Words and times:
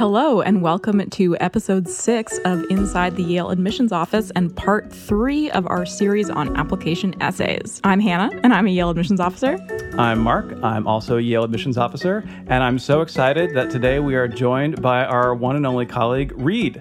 Hello, 0.00 0.40
and 0.40 0.62
welcome 0.62 1.10
to 1.10 1.36
episode 1.40 1.86
six 1.86 2.38
of 2.46 2.64
Inside 2.70 3.16
the 3.16 3.22
Yale 3.22 3.50
Admissions 3.50 3.92
Office 3.92 4.32
and 4.34 4.56
part 4.56 4.90
three 4.90 5.50
of 5.50 5.66
our 5.66 5.84
series 5.84 6.30
on 6.30 6.56
application 6.56 7.14
essays. 7.20 7.82
I'm 7.84 8.00
Hannah, 8.00 8.30
and 8.42 8.54
I'm 8.54 8.66
a 8.66 8.70
Yale 8.70 8.88
Admissions 8.88 9.20
Officer. 9.20 9.58
I'm 9.98 10.20
Mark. 10.20 10.56
I'm 10.62 10.86
also 10.86 11.18
a 11.18 11.20
Yale 11.20 11.44
Admissions 11.44 11.76
Officer, 11.76 12.24
and 12.46 12.64
I'm 12.64 12.78
so 12.78 13.02
excited 13.02 13.54
that 13.54 13.70
today 13.70 14.00
we 14.00 14.14
are 14.14 14.26
joined 14.26 14.80
by 14.80 15.04
our 15.04 15.34
one 15.34 15.54
and 15.54 15.66
only 15.66 15.84
colleague, 15.84 16.32
Reed. 16.34 16.80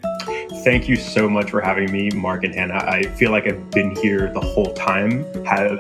Thank 0.64 0.88
you 0.88 0.96
so 0.96 1.30
much 1.30 1.52
for 1.52 1.60
having 1.60 1.92
me, 1.92 2.10
Mark 2.12 2.46
and 2.46 2.56
Hannah. 2.56 2.86
I 2.86 3.04
feel 3.04 3.32
like 3.32 3.48
I've 3.48 3.70
been 3.72 3.98
here 3.98 4.32
the 4.34 4.40
whole 4.40 4.74
time. 4.76 5.26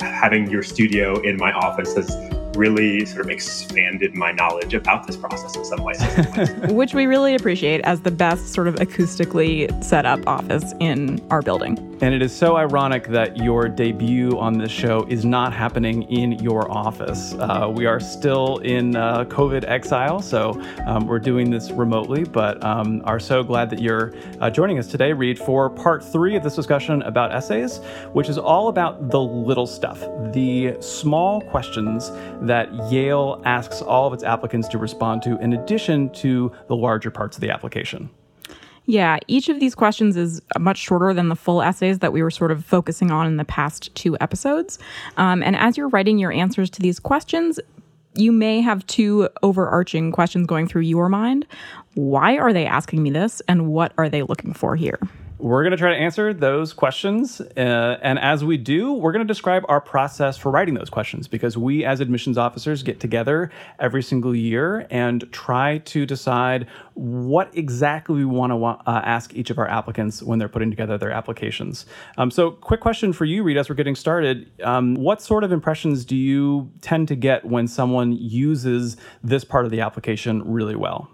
having 0.02 0.50
your 0.50 0.62
studio 0.62 1.22
in 1.22 1.38
my 1.38 1.54
office 1.54 1.96
has 1.96 2.14
really 2.56 3.06
sort 3.06 3.26
of 3.26 3.30
expanded 3.30 4.16
my 4.16 4.32
knowledge 4.32 4.74
about 4.74 5.08
this 5.08 5.18
process 5.18 5.56
in 5.56 5.66
some 5.66 5.84
ways. 5.84 6.02
Which 6.70 6.94
we 6.94 7.06
really 7.06 7.36
appreciate 7.36 7.82
as 7.82 8.02
the 8.02 8.12
best 8.12 8.54
sort 8.54 8.68
of 8.68 8.76
acoustically 8.76 9.84
set 9.84 10.06
up 10.06 10.26
office 10.28 10.74
in 10.80 11.26
our 11.30 11.42
building. 11.42 11.78
And 12.02 12.14
it 12.14 12.22
is 12.22 12.34
so 12.34 12.56
ironic 12.56 13.08
that 13.08 13.36
your 13.36 13.68
debut 13.68 14.40
on 14.40 14.58
this 14.58 14.72
show 14.72 15.06
is 15.10 15.26
not 15.26 15.52
happening 15.52 16.04
in 16.04 16.32
your 16.40 16.72
office. 16.72 17.34
Uh, 17.34 17.70
we 17.76 17.86
are 17.86 18.00
still 18.00 18.60
in 18.60 18.96
uh, 18.96 19.26
COVID 19.26 19.66
exile, 19.68 20.22
so 20.22 20.62
um, 20.88 21.08
we're 21.08 21.20
doing 21.20 21.50
this 21.50 21.72
remotely, 21.72 22.24
but 22.24 22.64
um, 22.64 23.02
are 23.04 23.20
so 23.20 23.44
glad 23.44 23.70
that 23.72 23.82
you're 23.82 24.14
uh, 24.40 24.50
joining 24.50 24.80
us 24.80 24.88
today, 24.88 25.12
Reed, 25.12 25.38
for 25.38 25.70
part 25.70 26.02
three 26.02 26.38
of 26.38 26.44
this 26.44 26.56
discussion 26.56 27.02
about 27.02 27.34
essays, 27.34 27.80
which 28.14 28.30
is 28.30 28.38
all 28.38 28.70
about 28.70 29.10
the 29.10 29.20
little 29.20 29.68
stuff, 29.68 30.00
the 30.32 30.78
small 30.80 31.42
questions 31.42 32.12
that 32.42 32.74
Yale 32.92 33.42
asks 33.46 33.82
all 33.82 34.08
of 34.08 34.14
its 34.14 34.24
applicants 34.24 34.68
to 34.70 34.78
respond 34.78 35.22
to, 35.24 35.38
in 35.40 35.54
addition 35.54 36.10
to 36.12 36.52
the 36.68 36.76
larger 36.76 37.12
parts 37.12 37.38
of 37.38 37.42
the 37.42 37.50
application. 37.50 38.10
Yeah, 38.86 39.20
each 39.28 39.50
of 39.50 39.60
these 39.60 39.76
questions 39.76 40.18
is 40.18 40.42
much 40.58 40.78
shorter 40.78 41.14
than 41.14 41.30
the 41.30 41.36
full 41.36 41.62
essays 41.62 42.00
that 42.00 42.12
we 42.12 42.24
were 42.24 42.32
sort 42.32 42.50
of 42.50 42.66
focusing 42.66 43.12
on 43.12 43.28
in 43.28 43.38
the 43.38 43.46
past 43.46 43.94
two 43.94 44.18
episodes. 44.20 44.80
Um, 45.18 45.44
and 45.44 45.56
as 45.56 45.78
you're 45.78 45.90
writing 45.90 46.18
your 46.18 46.32
answers 46.32 46.72
to 46.72 46.82
these 46.82 47.00
questions, 47.00 47.60
you 48.16 48.32
may 48.32 48.62
have 48.62 48.86
two 48.88 49.30
overarching 49.44 50.12
questions 50.12 50.48
going 50.48 50.68
through 50.68 50.82
your 50.82 51.08
mind. 51.08 51.46
Why 51.94 52.38
are 52.38 52.52
they 52.52 52.66
asking 52.66 53.04
me 53.04 53.12
this? 53.12 53.42
And 53.48 53.68
what 53.68 53.94
are 54.00 54.10
they 54.10 54.24
looking 54.24 54.54
for 54.54 54.76
here? 54.76 55.00
We're 55.40 55.64
going 55.64 55.72
to 55.72 55.78
try 55.78 55.92
to 55.92 55.98
answer 55.98 56.34
those 56.34 56.74
questions. 56.74 57.40
Uh, 57.40 57.98
and 58.02 58.20
as 58.20 58.44
we 58.44 58.58
do, 58.58 58.92
we're 58.92 59.14
going 59.14 59.26
to 59.26 59.34
describe 59.34 59.64
our 59.70 59.80
process 59.80 60.38
for 60.38 60.52
writing 60.52 60.74
those 60.74 60.90
questions 60.90 61.30
because 61.30 61.58
we, 61.58 61.86
as 61.86 62.02
admissions 62.02 62.38
officers, 62.38 62.84
get 62.84 63.00
together 63.00 63.50
every 63.80 64.04
single 64.04 64.36
year 64.36 64.86
and 64.90 65.32
try 65.32 65.78
to 65.78 66.06
decide 66.06 66.68
what 66.96 67.50
exactly 67.58 68.18
we 68.18 68.26
want 68.26 68.52
to 68.52 68.66
uh, 68.66 69.02
ask 69.06 69.34
each 69.34 69.50
of 69.50 69.58
our 69.58 69.68
applicants 69.70 70.22
when 70.22 70.40
they're 70.40 70.50
putting 70.50 70.72
together 70.72 70.98
their 70.98 71.12
applications. 71.12 71.86
Um, 72.18 72.32
so, 72.32 72.52
quick 72.52 72.82
question 72.82 73.14
for 73.14 73.24
you, 73.24 73.42
Reed, 73.42 73.56
as 73.56 73.70
we're 73.70 73.76
getting 73.76 73.96
started. 73.96 74.52
Um, 74.62 74.96
what 74.96 75.22
sort 75.22 75.46
of 75.46 75.54
impressions 75.54 76.04
do 76.04 76.18
you 76.18 76.70
tend 76.82 77.08
to 77.08 77.16
get 77.16 77.46
when 77.46 77.70
someone 77.70 78.12
uses 78.12 78.98
this 79.24 79.46
part 79.46 79.64
of 79.64 79.72
the 79.72 79.80
application 79.80 80.44
really 80.52 80.76
well? 80.76 81.10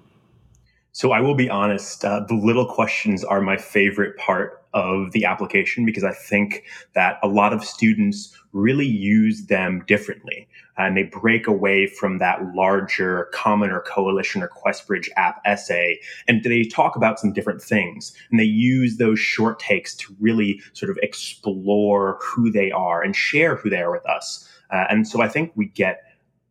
So 0.96 1.12
I 1.12 1.20
will 1.20 1.36
be 1.36 1.50
honest, 1.50 2.06
uh, 2.06 2.22
the 2.22 2.36
little 2.36 2.66
questions 2.66 3.26
are 3.26 3.42
my 3.42 3.58
favorite 3.58 4.16
part 4.16 4.64
of 4.74 5.12
the 5.12 5.26
application 5.26 5.86
because 5.86 6.06
I 6.06 6.14
think 6.14 6.64
that 6.94 7.20
a 7.22 7.28
lot 7.28 7.52
of 7.52 7.66
students 7.66 8.34
really 8.54 8.86
use 8.86 9.48
them 9.48 9.84
differently 9.88 10.48
and 10.78 10.96
they 10.96 11.04
break 11.04 11.48
away 11.48 11.88
from 11.88 12.20
that 12.20 12.56
larger 12.56 13.26
common 13.34 13.72
or 13.72 13.82
coalition 13.82 14.42
or 14.42 14.48
QuestBridge 14.48 15.10
app 15.18 15.42
essay 15.44 16.00
and 16.30 16.42
they 16.46 16.64
talk 16.64 16.96
about 16.96 17.20
some 17.20 17.34
different 17.34 17.62
things 17.62 18.16
and 18.32 18.40
they 18.40 18.46
use 18.46 18.96
those 18.96 19.20
short 19.20 19.60
takes 19.60 19.96
to 19.96 20.16
really 20.22 20.62
sort 20.72 20.90
of 20.90 20.98
explore 21.04 22.20
who 22.22 22.50
they 22.50 22.72
are 22.72 23.04
and 23.04 23.18
share 23.18 23.58
who 23.58 23.70
they 23.70 23.82
are 23.82 23.92
with 23.92 24.06
us. 24.06 24.50
Uh, 24.72 24.86
and 24.90 25.06
so 25.06 25.22
I 25.22 25.28
think 25.28 25.52
we 25.56 25.66
get 25.66 26.04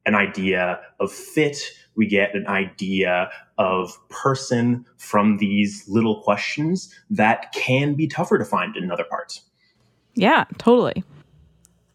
an 0.05 0.15
idea 0.15 0.81
of 1.01 1.11
fit 1.11 1.57
we 1.97 2.07
get 2.07 2.35
an 2.35 2.47
idea 2.47 3.31
of 3.59 3.97
person 4.09 4.85
from 4.97 5.39
these 5.39 5.89
little 5.89 6.23
questions 6.23 6.95
that 7.11 7.53
can 7.53 7.95
be 7.95 8.07
tougher 8.07 8.39
to 8.39 8.45
find 8.45 8.77
in 8.77 8.91
other 8.91 9.05
parts. 9.05 9.43
Yeah, 10.15 10.45
totally 10.59 11.03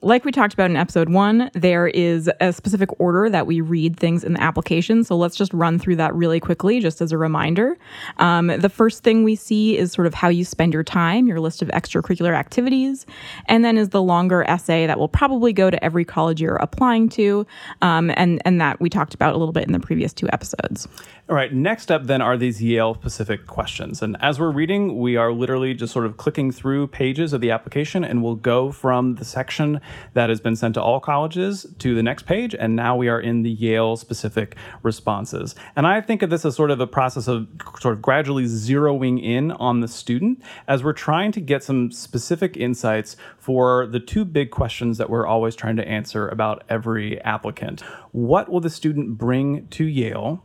like 0.02 0.24
we 0.24 0.32
talked 0.32 0.54
about 0.54 0.70
in 0.70 0.78
episode 0.78 1.10
one, 1.10 1.52
there 1.54 1.88
is 1.88 2.32
a 2.40 2.54
specific 2.54 2.90
order 3.02 3.30
that 3.30 3.46
we 3.46 3.60
read 3.60 3.98
things 3.98 4.24
in 4.24 4.34
the 4.34 4.42
application. 4.42 5.04
So 5.04 5.18
let's 5.18 5.36
just 5.36 5.54
run 5.54 5.78
through 5.78 5.98
that 5.98 6.16
really 6.16 6.40
quickly, 6.40 6.80
just 6.80 7.02
as 7.02 7.12
a 7.12 7.18
reminder. 7.18 7.78
Um, 8.18 8.48
the 8.48 8.70
first 8.70 9.04
thing 9.04 9.26
we 9.26 9.36
see 9.36 9.78
is 9.78 9.92
sort 9.92 10.08
of 10.08 10.14
how 10.14 10.30
you 10.30 10.46
spend 10.46 10.74
your 10.74 10.86
time, 10.86 11.28
your 11.28 11.42
list 11.42 11.62
of 11.62 11.68
extracurricular 11.70 12.34
activities, 12.34 13.06
and 13.48 13.66
then 13.66 13.78
is 13.78 13.90
the 13.90 14.02
longer 14.02 14.44
essay 14.44 14.88
that 14.88 14.98
will 14.98 15.10
probably 15.10 15.52
go 15.52 15.70
to 15.70 15.84
every 15.84 16.06
college 16.06 16.40
you're 16.40 16.56
applying 16.56 17.10
to, 17.10 17.46
um, 17.82 18.10
and 18.16 18.42
and 18.46 18.62
that 18.62 18.80
we 18.80 18.90
talked 18.90 19.14
about 19.14 19.36
a 19.36 19.38
little 19.38 19.54
bit 19.54 19.66
in 19.66 19.74
the 19.74 19.80
previous 19.82 20.14
two 20.14 20.30
episodes. 20.32 20.88
All 21.30 21.36
right, 21.36 21.54
next 21.54 21.92
up 21.92 22.06
then 22.06 22.24
are 22.24 22.38
these 22.38 22.64
Yale 22.64 22.96
specific 22.96 23.46
questions. 23.46 24.02
And 24.02 24.18
as 24.20 24.40
we're 24.40 24.50
reading, 24.50 24.98
we 24.98 25.16
are 25.16 25.32
literally 25.32 25.76
just 25.76 25.94
sort 25.94 26.08
of 26.08 26.18
clicking 26.18 26.52
through 26.52 26.88
pages 26.88 27.34
of 27.34 27.42
the 27.42 27.52
application 27.52 28.04
and 28.04 28.24
we'll 28.24 28.34
go 28.34 28.72
from 28.72 29.14
the 29.14 29.24
section 29.24 29.80
that 30.14 30.30
has 30.30 30.40
been 30.40 30.56
sent 30.56 30.76
to 30.76 30.82
all 30.82 31.00
colleges 31.00 31.66
to 31.80 31.96
the 31.96 32.04
next 32.04 32.26
page. 32.26 32.56
And 32.56 32.76
now 32.76 32.96
we 32.96 33.08
are 33.08 33.20
in 33.20 33.44
the 33.44 33.50
Yale 33.50 33.96
specific 33.96 34.56
responses. 34.84 35.56
And 35.76 35.88
I 35.88 36.02
think 36.02 36.22
of 36.22 36.30
this 36.30 36.46
as 36.46 36.56
sort 36.56 36.72
of 36.72 36.80
a 36.80 36.88
process 36.88 37.28
of 37.28 37.48
sort 37.80 37.94
of 37.94 38.02
gradually 38.02 38.46
zeroing 38.46 39.24
in 39.24 39.52
on 39.54 39.80
the 39.80 39.88
student 39.88 40.42
as 40.68 40.84
we're 40.84 40.94
trying 40.94 41.32
to 41.34 41.42
get 41.42 41.64
some 41.64 41.92
specific 41.92 42.58
insights 42.58 43.16
for 43.38 43.88
the 43.88 44.00
two 44.00 44.26
big 44.26 44.52
questions 44.52 44.98
that 44.98 45.10
we're 45.10 45.26
always 45.26 45.56
trying 45.56 45.76
to 45.76 45.88
answer 45.88 46.28
about 46.28 46.64
every 46.70 47.22
applicant. 47.22 47.82
What 48.12 48.50
will 48.50 48.62
the 48.62 48.70
student 48.70 49.18
bring 49.18 49.68
to 49.68 49.86
Yale? 49.86 50.44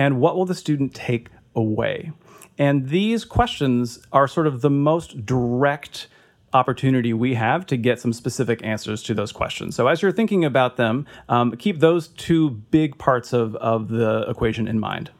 and 0.00 0.20
what 0.20 0.36
will 0.36 0.46
the 0.46 0.54
student 0.54 0.94
take 0.94 1.28
away? 1.54 2.12
And 2.58 2.88
these 2.88 3.24
questions 3.24 3.98
are 4.12 4.28
sort 4.28 4.46
of 4.46 4.60
the 4.60 4.70
most 4.70 5.24
direct 5.24 6.08
opportunity 6.52 7.12
we 7.12 7.34
have 7.34 7.64
to 7.66 7.76
get 7.76 8.00
some 8.00 8.12
specific 8.12 8.60
answers 8.64 9.02
to 9.04 9.14
those 9.14 9.32
questions. 9.32 9.76
So 9.76 9.86
as 9.86 10.02
you're 10.02 10.12
thinking 10.12 10.44
about 10.44 10.76
them, 10.76 11.06
um, 11.28 11.52
keep 11.52 11.80
those 11.80 12.08
two 12.08 12.50
big 12.50 12.98
parts 12.98 13.32
of, 13.32 13.54
of 13.56 13.88
the 13.88 14.24
equation 14.28 14.66
in 14.66 14.80
mind. 14.80 15.10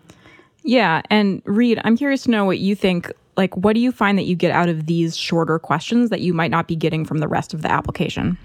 Yeah. 0.62 1.02
And 1.08 1.42
Reed, 1.44 1.80
I'm 1.84 1.96
curious 1.96 2.24
to 2.24 2.30
know 2.30 2.44
what 2.44 2.58
you 2.58 2.74
think. 2.74 3.12
Like, 3.36 3.56
what 3.56 3.74
do 3.74 3.80
you 3.80 3.92
find 3.92 4.18
that 4.18 4.24
you 4.24 4.34
get 4.34 4.50
out 4.50 4.68
of 4.68 4.86
these 4.86 5.16
shorter 5.16 5.58
questions 5.58 6.10
that 6.10 6.20
you 6.20 6.34
might 6.34 6.50
not 6.50 6.66
be 6.66 6.76
getting 6.76 7.04
from 7.04 7.18
the 7.18 7.28
rest 7.28 7.54
of 7.54 7.62
the 7.62 7.70
application? 7.70 8.36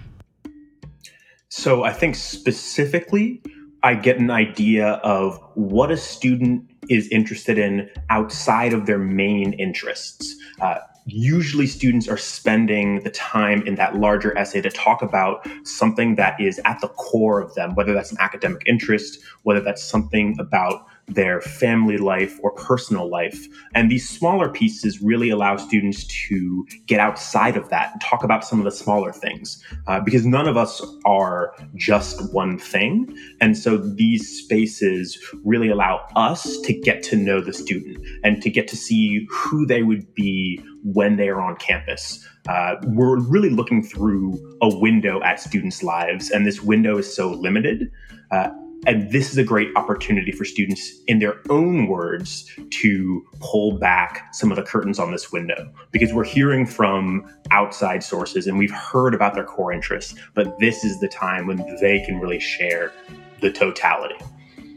So 1.48 1.82
I 1.82 1.92
think 1.92 2.14
specifically, 2.14 3.42
I 3.82 3.94
get 3.94 4.18
an 4.18 4.30
idea 4.30 4.92
of 5.04 5.38
what 5.54 5.90
a 5.90 5.96
student 5.96 6.70
is 6.88 7.08
interested 7.08 7.58
in 7.58 7.90
outside 8.10 8.72
of 8.72 8.86
their 8.86 8.98
main 8.98 9.52
interests. 9.54 10.34
Uh, 10.60 10.76
usually, 11.06 11.66
students 11.66 12.08
are 12.08 12.16
spending 12.16 13.02
the 13.02 13.10
time 13.10 13.62
in 13.66 13.76
that 13.76 13.96
larger 13.96 14.36
essay 14.36 14.60
to 14.60 14.70
talk 14.70 15.02
about 15.02 15.46
something 15.62 16.16
that 16.16 16.40
is 16.40 16.60
at 16.64 16.80
the 16.80 16.88
core 16.88 17.40
of 17.40 17.54
them, 17.54 17.74
whether 17.74 17.94
that's 17.94 18.10
an 18.10 18.18
academic 18.20 18.62
interest, 18.66 19.20
whether 19.44 19.60
that's 19.60 19.82
something 19.82 20.36
about 20.38 20.86
their 21.08 21.40
family 21.40 21.98
life 21.98 22.38
or 22.42 22.50
personal 22.52 23.08
life. 23.08 23.46
And 23.74 23.90
these 23.90 24.08
smaller 24.08 24.48
pieces 24.48 25.00
really 25.00 25.30
allow 25.30 25.56
students 25.56 26.04
to 26.28 26.66
get 26.86 27.00
outside 27.00 27.56
of 27.56 27.68
that 27.68 27.92
and 27.92 28.00
talk 28.00 28.24
about 28.24 28.44
some 28.44 28.58
of 28.58 28.64
the 28.64 28.70
smaller 28.70 29.12
things 29.12 29.62
uh, 29.86 30.00
because 30.00 30.26
none 30.26 30.48
of 30.48 30.56
us 30.56 30.82
are 31.04 31.54
just 31.76 32.32
one 32.32 32.58
thing. 32.58 33.16
And 33.40 33.56
so 33.56 33.76
these 33.76 34.42
spaces 34.42 35.18
really 35.44 35.68
allow 35.68 36.06
us 36.16 36.60
to 36.62 36.72
get 36.72 37.02
to 37.04 37.16
know 37.16 37.40
the 37.40 37.52
student 37.52 38.04
and 38.24 38.42
to 38.42 38.50
get 38.50 38.66
to 38.68 38.76
see 38.76 39.26
who 39.30 39.66
they 39.66 39.82
would 39.82 40.12
be 40.14 40.60
when 40.82 41.16
they 41.16 41.28
are 41.28 41.40
on 41.40 41.56
campus. 41.56 42.26
Uh, 42.48 42.76
we're 42.84 43.18
really 43.20 43.50
looking 43.50 43.82
through 43.82 44.38
a 44.62 44.76
window 44.78 45.20
at 45.22 45.40
students' 45.40 45.82
lives, 45.82 46.30
and 46.30 46.46
this 46.46 46.62
window 46.62 46.96
is 46.96 47.12
so 47.12 47.32
limited. 47.32 47.90
Uh, 48.30 48.50
and 48.86 49.10
this 49.10 49.30
is 49.30 49.38
a 49.38 49.44
great 49.44 49.68
opportunity 49.76 50.32
for 50.32 50.44
students, 50.44 51.00
in 51.06 51.18
their 51.18 51.40
own 51.50 51.88
words, 51.88 52.50
to 52.70 53.26
pull 53.40 53.78
back 53.78 54.32
some 54.34 54.50
of 54.50 54.56
the 54.56 54.62
curtains 54.62 54.98
on 54.98 55.10
this 55.10 55.32
window 55.32 55.68
because 55.90 56.12
we're 56.12 56.24
hearing 56.24 56.66
from 56.66 57.28
outside 57.50 58.02
sources 58.02 58.46
and 58.46 58.58
we've 58.58 58.70
heard 58.70 59.14
about 59.14 59.34
their 59.34 59.44
core 59.44 59.72
interests, 59.72 60.14
but 60.34 60.58
this 60.58 60.84
is 60.84 61.00
the 61.00 61.08
time 61.08 61.46
when 61.46 61.58
they 61.80 62.00
can 62.04 62.20
really 62.20 62.40
share 62.40 62.92
the 63.40 63.50
totality. 63.50 64.16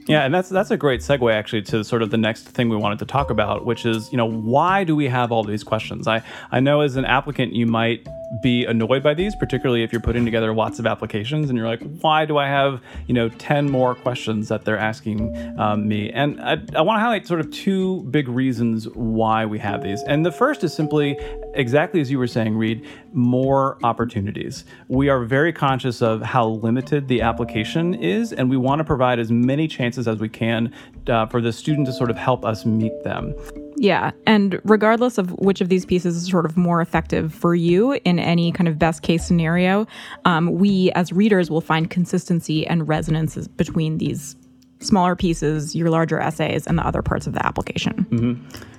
Yeah, 0.07 0.25
and 0.25 0.33
that's 0.33 0.49
that's 0.49 0.71
a 0.71 0.77
great 0.77 1.01
segue 1.01 1.31
actually 1.31 1.61
to 1.63 1.83
sort 1.83 2.01
of 2.01 2.09
the 2.09 2.17
next 2.17 2.45
thing 2.49 2.67
we 2.67 2.75
wanted 2.75 2.97
to 2.97 3.05
talk 3.05 3.29
about, 3.29 3.65
which 3.65 3.85
is 3.85 4.11
you 4.11 4.17
know 4.17 4.25
why 4.25 4.83
do 4.83 4.95
we 4.95 5.07
have 5.07 5.31
all 5.31 5.43
these 5.43 5.63
questions? 5.63 6.07
I 6.07 6.23
I 6.51 6.59
know 6.59 6.81
as 6.81 6.95
an 6.95 7.05
applicant 7.05 7.53
you 7.53 7.67
might 7.67 8.07
be 8.41 8.65
annoyed 8.65 9.01
by 9.01 9.13
these, 9.13 9.35
particularly 9.35 9.83
if 9.83 9.91
you're 9.91 10.01
putting 10.01 10.25
together 10.25 10.53
lots 10.53 10.79
of 10.79 10.85
applications 10.85 11.49
and 11.49 11.57
you're 11.57 11.67
like, 11.67 11.81
why 12.01 12.25
do 12.25 12.37
I 12.37 12.47
have, 12.47 12.81
you 13.07 13.13
know, 13.13 13.29
10 13.29 13.69
more 13.69 13.95
questions 13.95 14.47
that 14.49 14.65
they're 14.65 14.77
asking 14.77 15.59
um, 15.59 15.87
me? 15.87 16.11
And 16.11 16.39
I, 16.41 16.57
I 16.75 16.81
want 16.81 16.97
to 16.97 17.01
highlight 17.01 17.25
sort 17.27 17.39
of 17.39 17.51
two 17.51 18.03
big 18.03 18.27
reasons 18.27 18.87
why 18.89 19.45
we 19.45 19.57
have 19.59 19.83
these. 19.83 20.03
And 20.03 20.25
the 20.25 20.31
first 20.31 20.63
is 20.63 20.73
simply 20.73 21.17
exactly 21.53 22.01
as 22.01 22.11
you 22.11 22.19
were 22.19 22.27
saying, 22.27 22.55
Reed, 22.55 22.85
more 23.13 23.77
opportunities. 23.83 24.65
We 24.87 25.09
are 25.09 25.23
very 25.23 25.51
conscious 25.51 26.01
of 26.01 26.21
how 26.21 26.47
limited 26.47 27.07
the 27.07 27.21
application 27.21 27.95
is, 27.95 28.31
and 28.33 28.49
we 28.49 28.57
want 28.57 28.79
to 28.79 28.85
provide 28.85 29.19
as 29.19 29.31
many 29.31 29.67
chances 29.67 30.07
as 30.07 30.19
we 30.19 30.29
can 30.29 30.73
uh, 31.07 31.25
for 31.25 31.41
the 31.41 31.51
student 31.51 31.87
to 31.87 31.93
sort 31.93 32.11
of 32.11 32.17
help 32.17 32.45
us 32.45 32.65
meet 32.65 33.03
them. 33.03 33.33
Yeah. 33.79 34.11
And 34.25 34.59
regardless 34.65 35.17
of 35.17 35.31
which 35.39 35.61
of 35.61 35.69
these 35.69 35.85
pieces 35.85 36.15
is 36.17 36.29
sort 36.29 36.45
of 36.45 36.57
more 36.57 36.81
effective 36.81 37.33
for 37.33 37.55
you 37.55 37.93
in 38.03 38.19
any 38.19 38.51
kind 38.51 38.67
of 38.67 38.77
best 38.77 39.03
case 39.03 39.25
scenario, 39.25 39.87
um, 40.25 40.53
we 40.53 40.91
as 40.91 41.13
readers 41.13 41.49
will 41.49 41.61
find 41.61 41.89
consistency 41.89 42.67
and 42.67 42.87
resonances 42.89 43.47
between 43.47 43.97
these 43.97 44.35
smaller 44.81 45.15
pieces, 45.15 45.75
your 45.75 45.89
larger 45.89 46.19
essays, 46.19 46.67
and 46.67 46.77
the 46.77 46.85
other 46.85 47.01
parts 47.01 47.25
of 47.25 47.33
the 47.33 47.45
application. 47.45 48.05
Mm-hmm. 48.09 48.75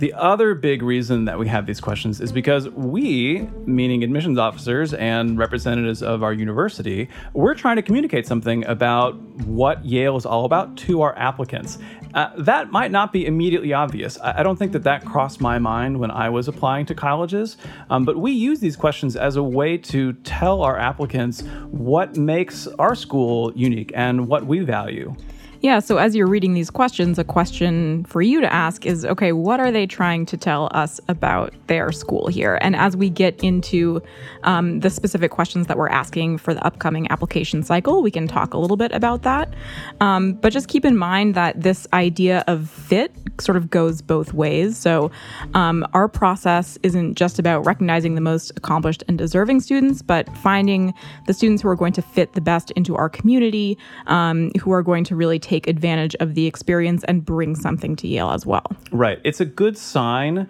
The 0.00 0.14
other 0.14 0.54
big 0.54 0.82
reason 0.82 1.26
that 1.26 1.38
we 1.38 1.46
have 1.48 1.66
these 1.66 1.78
questions 1.78 2.22
is 2.22 2.32
because 2.32 2.70
we, 2.70 3.40
meaning 3.66 4.02
admissions 4.02 4.38
officers 4.38 4.94
and 4.94 5.36
representatives 5.36 6.02
of 6.02 6.22
our 6.22 6.32
university, 6.32 7.06
we're 7.34 7.54
trying 7.54 7.76
to 7.76 7.82
communicate 7.82 8.26
something 8.26 8.64
about 8.64 9.20
what 9.44 9.84
Yale 9.84 10.16
is 10.16 10.24
all 10.24 10.46
about 10.46 10.74
to 10.78 11.02
our 11.02 11.14
applicants. 11.18 11.78
Uh, 12.14 12.30
that 12.38 12.72
might 12.72 12.90
not 12.90 13.12
be 13.12 13.26
immediately 13.26 13.72
obvious. 13.72 14.18
I, 14.20 14.40
I, 14.40 14.42
don't 14.42 14.56
think 14.56 14.72
that 14.72 14.82
that 14.84 15.04
crossed 15.04 15.40
my 15.40 15.58
mind 15.58 16.00
when 16.00 16.10
I 16.10 16.28
was 16.28 16.48
applying 16.48 16.86
to 16.86 16.94
colleges, 16.94 17.56
um, 17.88 18.04
but 18.04 18.16
we 18.16 18.32
use 18.32 18.60
these 18.60 18.76
questions 18.76 19.14
as 19.16 19.36
a 19.36 19.42
way 19.42 19.78
to 19.78 20.12
tell 20.24 20.62
our 20.62 20.78
applicants 20.78 21.42
what 21.70 22.16
makes 22.16 22.66
our 22.78 22.94
school 22.94 23.52
unique 23.54 23.92
and 23.94 24.26
what 24.26 24.44
we 24.44 24.60
value. 24.60 25.14
Yeah, 25.62 25.80
so 25.80 25.98
as 25.98 26.16
you're 26.16 26.26
reading 26.26 26.54
these 26.54 26.70
questions, 26.70 27.18
a 27.18 27.24
question 27.24 28.04
for 28.04 28.22
you 28.22 28.40
to 28.40 28.50
ask 28.50 28.86
is 28.86 29.04
okay, 29.04 29.32
what 29.32 29.60
are 29.60 29.70
they 29.70 29.86
trying 29.86 30.24
to 30.26 30.38
tell 30.38 30.70
us 30.72 31.00
about 31.06 31.52
their 31.66 31.92
school 31.92 32.28
here? 32.28 32.58
And 32.62 32.74
as 32.74 32.96
we 32.96 33.10
get 33.10 33.44
into 33.44 34.02
um, 34.44 34.80
the 34.80 34.88
specific 34.88 35.30
questions 35.30 35.66
that 35.66 35.76
we're 35.76 35.90
asking 35.90 36.38
for 36.38 36.54
the 36.54 36.64
upcoming 36.64 37.10
application 37.10 37.62
cycle, 37.62 38.00
we 38.00 38.10
can 38.10 38.26
talk 38.26 38.54
a 38.54 38.58
little 38.58 38.78
bit 38.78 38.90
about 38.92 39.20
that. 39.22 39.52
Um, 40.00 40.32
but 40.32 40.50
just 40.50 40.68
keep 40.68 40.86
in 40.86 40.96
mind 40.96 41.34
that 41.34 41.60
this 41.60 41.86
idea 41.92 42.42
of 42.46 42.70
fit 42.70 43.12
sort 43.38 43.56
of 43.56 43.68
goes 43.68 44.00
both 44.00 44.32
ways. 44.32 44.78
So 44.78 45.10
um, 45.52 45.86
our 45.92 46.08
process 46.08 46.78
isn't 46.82 47.16
just 47.16 47.38
about 47.38 47.66
recognizing 47.66 48.14
the 48.14 48.20
most 48.22 48.50
accomplished 48.56 49.04
and 49.08 49.18
deserving 49.18 49.60
students, 49.60 50.00
but 50.00 50.34
finding 50.38 50.94
the 51.26 51.34
students 51.34 51.62
who 51.62 51.68
are 51.68 51.76
going 51.76 51.92
to 51.94 52.02
fit 52.02 52.32
the 52.32 52.40
best 52.40 52.70
into 52.72 52.96
our 52.96 53.10
community, 53.10 53.76
um, 54.06 54.50
who 54.58 54.72
are 54.72 54.82
going 54.82 55.04
to 55.04 55.16
really 55.16 55.38
take 55.38 55.49
take 55.50 55.66
advantage 55.66 56.14
of 56.20 56.34
the 56.34 56.46
experience 56.46 57.02
and 57.04 57.24
bring 57.24 57.56
something 57.56 57.96
to 57.96 58.06
Yale 58.06 58.30
as 58.30 58.46
well. 58.46 58.66
Right. 58.92 59.20
It's 59.24 59.40
a 59.40 59.44
good 59.44 59.76
sign 59.76 60.46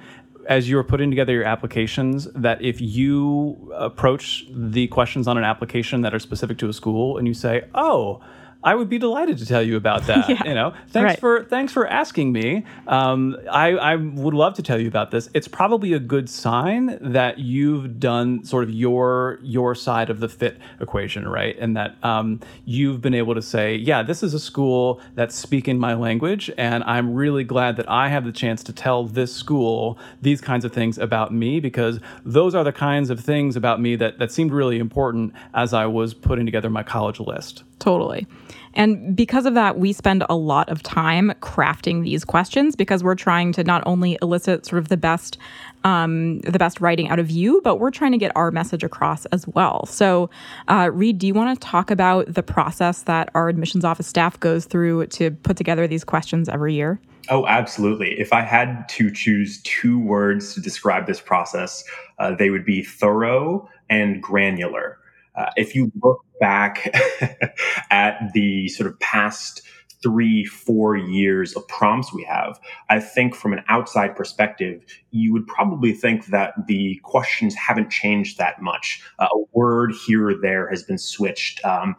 as 0.47 0.69
you're 0.69 0.85
putting 0.85 1.11
together 1.11 1.33
your 1.33 1.45
applications 1.45 2.29
that 2.35 2.61
if 2.61 2.83
you 2.83 3.73
approach 3.75 4.45
the 4.51 4.89
questions 4.89 5.27
on 5.27 5.39
an 5.39 5.45
application 5.45 6.03
that 6.03 6.13
are 6.13 6.19
specific 6.19 6.59
to 6.59 6.69
a 6.69 6.73
school 6.75 7.17
and 7.17 7.27
you 7.27 7.33
say, 7.33 7.63
oh, 7.75 8.21
I 8.63 8.75
would 8.75 8.89
be 8.89 8.99
delighted 8.99 9.39
to 9.39 9.47
tell 9.47 9.63
you 9.63 9.77
about 9.77 10.07
that. 10.07 10.29
yeah. 10.29 10.45
You 10.45 10.55
know, 10.55 10.75
thanks 10.89 11.13
right. 11.13 11.21
for 11.21 11.45
thanks 11.45 11.73
for 11.73 11.87
asking 11.87 12.33
me. 12.33 12.65
Um, 12.87 13.37
I, 13.51 13.71
I 13.73 13.97
would 13.97 14.35
love 14.35 14.55
to 14.55 14.63
tell 14.63 14.79
you 14.79 14.89
about 14.89 15.11
this. 15.11 15.31
It's 15.33 15.49
probably 15.49 15.93
a 15.95 15.99
good 15.99 16.29
sign 16.29 16.99
that 17.01 17.39
you've 17.39 17.99
done 17.99 18.45
sort 18.45 18.65
of 18.65 18.71
your 18.71 19.39
your 19.43 19.75
side 19.75 20.11
of 20.11 20.21
the 20.21 20.29
fit 20.29 20.59
equation, 20.81 21.27
right? 21.27 21.57
And 21.59 21.77
that 21.77 21.97
um, 22.05 22.41
you've 22.65 23.01
been 23.01 23.15
able 23.15 23.35
to 23.35 23.43
say, 23.43 23.77
yeah, 23.77 24.03
this 24.03 24.23
is 24.23 24.35
a 24.35 24.41
school 24.41 25.01
that's 25.15 25.35
speaking 25.35 25.79
my 25.79 25.95
language, 25.95 26.51
and 26.59 26.85
I'm 26.85 27.15
really 27.15 27.45
glad 27.45 27.77
that 27.77 27.89
I 27.91 28.09
have 28.09 28.25
the 28.25 28.33
chance 28.33 28.63
to 28.65 28.73
tell 28.73 29.05
this 29.05 29.35
school 29.35 29.99
these 30.21 30.41
kinds 30.41 30.65
of 30.65 30.73
things 30.73 30.99
about 30.99 31.33
me 31.33 31.61
because 31.61 31.99
those 32.25 32.55
are 32.55 32.65
the 32.65 32.73
kinds 32.73 33.09
of 33.09 33.21
things 33.21 33.57
about 33.57 33.81
me 33.81 33.97
that 33.97 34.19
that 34.19 34.31
seemed 34.31 34.53
really 34.53 34.79
important 34.79 35.33
as 35.55 35.73
I 35.73 35.87
was 35.87 36.13
putting 36.13 36.45
together 36.45 36.69
my 36.69 36.83
college 36.83 37.21
list. 37.21 37.65
Totally. 37.81 38.27
And 38.75 39.17
because 39.17 39.47
of 39.47 39.55
that, 39.55 39.79
we 39.79 39.93
spend 39.93 40.25
a 40.29 40.37
lot 40.37 40.69
of 40.69 40.83
time 40.83 41.33
crafting 41.41 42.05
these 42.05 42.25
questions 42.25 42.77
because 42.77 43.03
we're 43.03 43.17
trying 43.17 43.53
to 43.55 43.65
not 43.65 43.83
only 43.85 44.17
elicit 44.23 44.65
sort 44.65 44.79
of 44.79 44.89
the 44.89 44.97
best 44.97 45.39
um, 45.83 46.41
the 46.41 46.59
best 46.59 46.81
writing 46.81 47.09
out 47.09 47.19
of 47.19 47.31
you, 47.31 47.63
but 47.65 47.77
we're 47.77 47.91
trying 47.91 48.13
to 48.13 48.19
get 48.19 48.37
our 48.37 48.51
message 48.51 48.85
across 48.85 49.25
as 49.27 49.47
well. 49.49 49.87
So, 49.87 50.29
uh, 50.69 50.91
Reed, 50.93 51.19
do 51.19 51.27
you 51.27 51.33
want 51.33 51.59
to 51.59 51.67
talk 51.67 51.91
about 51.91 52.33
the 52.33 52.43
process 52.43 53.03
that 53.05 53.31
our 53.35 53.49
admissions 53.49 53.83
office 53.83 54.07
staff 54.07 54.39
goes 54.39 54.67
through 54.67 55.07
to 55.07 55.31
put 55.31 55.57
together 55.57 55.89
these 55.89 56.05
questions 56.05 56.51
every 56.51 56.75
year? 56.75 57.01
Oh, 57.31 57.47
absolutely. 57.47 58.19
If 58.21 58.33
I 58.33 58.43
had 58.43 58.89
to 58.91 59.11
choose 59.11 59.63
two 59.63 59.99
words 59.99 60.53
to 60.55 60.61
describe 60.61 61.07
this 61.07 61.21
process, 61.21 61.83
uh, 62.19 62.35
they 62.35 62.51
would 62.51 62.67
be 62.67 62.83
thorough 62.83 63.67
and 63.89 64.23
granular. 64.23 65.00
Uh, 65.41 65.51
if 65.57 65.75
you 65.75 65.91
look 66.03 66.23
back 66.39 66.95
at 67.91 68.33
the 68.35 68.69
sort 68.69 68.87
of 68.87 68.99
past 69.01 69.63
three, 70.03 70.45
four 70.45 70.97
years 70.97 71.57
of 71.57 71.67
prompts 71.67 72.13
we 72.13 72.23
have, 72.25 72.61
I 72.91 73.01
think 73.01 73.35
from 73.35 73.55
an 73.55 73.63
outside 73.69 74.15
perspective, 74.17 74.85
you 75.13 75.33
would 75.33 75.47
probably 75.47 75.93
think 75.93 76.27
that 76.27 76.53
the 76.67 77.01
questions 77.05 77.55
haven't 77.55 77.91
changed 77.91 78.37
that 78.37 78.61
much. 78.61 79.03
Uh, 79.19 79.29
a 79.33 79.39
word 79.53 79.93
here 80.07 80.29
or 80.29 80.35
there 80.35 80.69
has 80.69 80.83
been 80.83 80.99
switched, 80.99 81.65
um, 81.65 81.97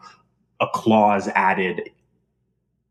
a 0.60 0.66
clause 0.72 1.26
added 1.34 1.90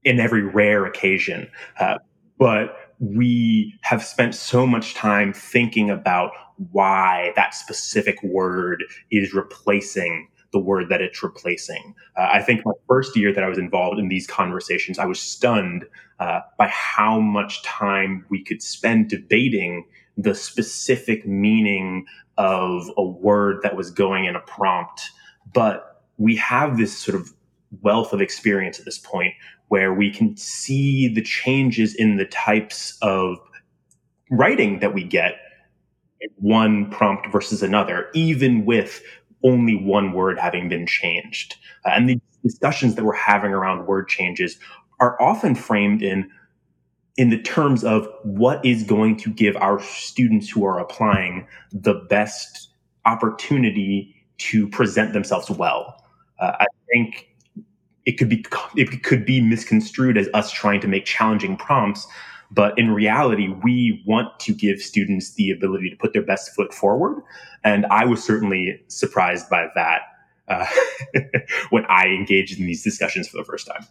in 0.04 0.20
every 0.20 0.44
rare 0.44 0.86
occasion. 0.86 1.50
Uh, 1.80 1.98
but 2.38 2.94
we 3.00 3.74
have 3.84 4.04
spent 4.04 4.36
so 4.36 4.68
much 4.68 4.96
time 4.96 5.32
thinking 5.32 5.90
about 5.90 6.32
why 6.72 7.32
that 7.36 7.54
specific 7.54 8.22
word 8.22 8.84
is 9.12 9.34
replacing 9.34 10.28
the 10.52 10.60
word 10.60 10.90
that 10.90 11.02
it's 11.02 11.24
replacing. 11.24 11.96
Uh, 12.18 12.30
I 12.32 12.42
think 12.42 12.66
my 12.66 12.74
first 12.88 13.16
year 13.16 13.34
that 13.34 13.44
I 13.44 13.48
was 13.48 13.58
involved 13.58 14.00
in 14.00 14.10
these 14.10 14.28
conversations, 14.28 15.00
I 15.00 15.06
was 15.06 15.20
stunned 15.20 15.86
uh, 16.20 16.42
by 16.58 16.68
how 16.68 17.20
much 17.20 17.64
time 17.64 18.26
we 18.30 18.44
could 18.44 18.62
spend 18.62 19.10
debating 19.10 19.86
the 20.18 20.36
specific 20.36 21.26
meaning 21.26 22.06
of 22.38 22.90
a 22.98 23.04
word 23.04 23.60
that 23.64 23.76
was 23.76 23.92
going 23.92 24.26
in 24.26 24.36
a 24.36 24.42
prompt. 24.42 25.10
But 25.54 26.04
we 26.18 26.36
have 26.36 26.78
this 26.78 26.98
sort 26.98 27.16
of 27.16 27.34
wealth 27.82 28.14
of 28.14 28.22
experience 28.22 28.80
at 28.80 28.86
this 28.86 28.98
point 28.98 29.34
where 29.70 29.94
we 29.94 30.12
can 30.12 30.36
see 30.36 31.08
the 31.08 31.22
changes 31.22 31.96
in 31.96 32.18
the 32.18 32.26
types 32.26 32.98
of 33.02 33.38
writing 34.30 34.80
that 34.80 34.94
we 34.94 35.04
get 35.04 35.36
one 36.36 36.90
prompt 36.92 37.32
versus 37.32 37.64
another, 37.64 38.10
even 38.14 38.66
with 38.66 39.02
only 39.44 39.76
one 39.76 40.14
word 40.14 40.40
having 40.40 40.70
been 40.70 40.86
changed. 40.86 41.56
Uh, 41.86 41.90
and 41.90 42.10
the 42.10 42.22
discussions 42.44 42.96
that 42.96 43.04
we're 43.04 43.14
having 43.14 43.52
around 43.52 43.86
word 43.88 44.08
changes 44.08 44.58
are 45.00 45.22
often 45.22 45.56
framed 45.56 46.02
in 46.02 46.30
in 47.18 47.30
the 47.30 47.42
terms 47.42 47.84
of 47.84 48.08
what 48.24 48.64
is 48.66 48.84
going 48.84 49.18
to 49.18 49.30
give 49.30 49.56
our 49.58 49.82
students 49.82 50.50
who 50.50 50.64
are 50.64 50.80
applying 50.80 51.46
the 51.74 51.94
best 52.10 52.70
opportunity 53.06 54.16
to 54.38 54.68
present 54.70 55.12
themselves 55.14 55.50
well. 55.50 56.04
Uh, 56.40 56.54
I 56.62 56.66
think 56.94 57.28
it 58.06 58.14
could 58.14 58.30
be 58.30 58.46
it 58.76 59.04
could 59.04 59.26
be 59.26 59.42
misconstrued 59.42 60.18
as 60.18 60.30
us 60.34 60.52
trying 60.52 60.82
to 60.82 60.88
make 60.88 61.06
challenging 61.06 61.58
prompts 61.58 62.08
but 62.52 62.78
in 62.78 62.92
reality, 62.92 63.50
we 63.64 64.04
want 64.06 64.40
to 64.42 64.54
give 64.54 64.82
students 64.82 65.34
the 65.34 65.52
ability 65.52 65.90
to 65.90 65.96
put 65.96 66.14
their 66.14 66.22
best 66.22 66.54
foot 66.54 66.74
forward. 66.74 67.24
And 67.64 67.86
I 67.88 68.06
was 68.06 68.24
certainly 68.24 68.82
surprised 68.88 69.50
by 69.50 69.68
that 69.76 70.02
uh, 70.48 70.66
when 71.70 71.86
I 71.86 72.08
engaged 72.08 72.60
in 72.60 72.66
these 72.66 72.84
discussions 72.84 73.28
for 73.28 73.38
the 73.38 73.46
first 73.46 73.68
time. 73.68 73.86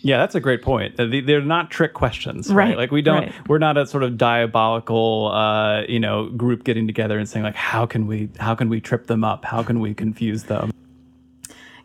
Yeah, 0.00 0.18
that's 0.18 0.36
a 0.36 0.40
great 0.40 0.62
point. 0.62 0.96
They're 0.96 1.42
not 1.42 1.70
trick 1.70 1.92
questions, 1.92 2.48
right? 2.48 2.68
right 2.68 2.78
like 2.78 2.92
we 2.92 3.02
don't, 3.02 3.24
right. 3.24 3.48
we're 3.48 3.58
not 3.58 3.76
a 3.76 3.84
sort 3.84 4.04
of 4.04 4.16
diabolical, 4.16 5.32
uh, 5.32 5.82
you 5.82 5.98
know, 5.98 6.30
group 6.30 6.62
getting 6.62 6.86
together 6.86 7.18
and 7.18 7.28
saying 7.28 7.44
like, 7.44 7.56
how 7.56 7.84
can 7.84 8.06
we, 8.06 8.28
how 8.38 8.54
can 8.54 8.68
we 8.68 8.80
trip 8.80 9.08
them 9.08 9.24
up? 9.24 9.44
How 9.44 9.62
can 9.62 9.80
we 9.80 9.94
confuse 9.94 10.44
them? 10.44 10.70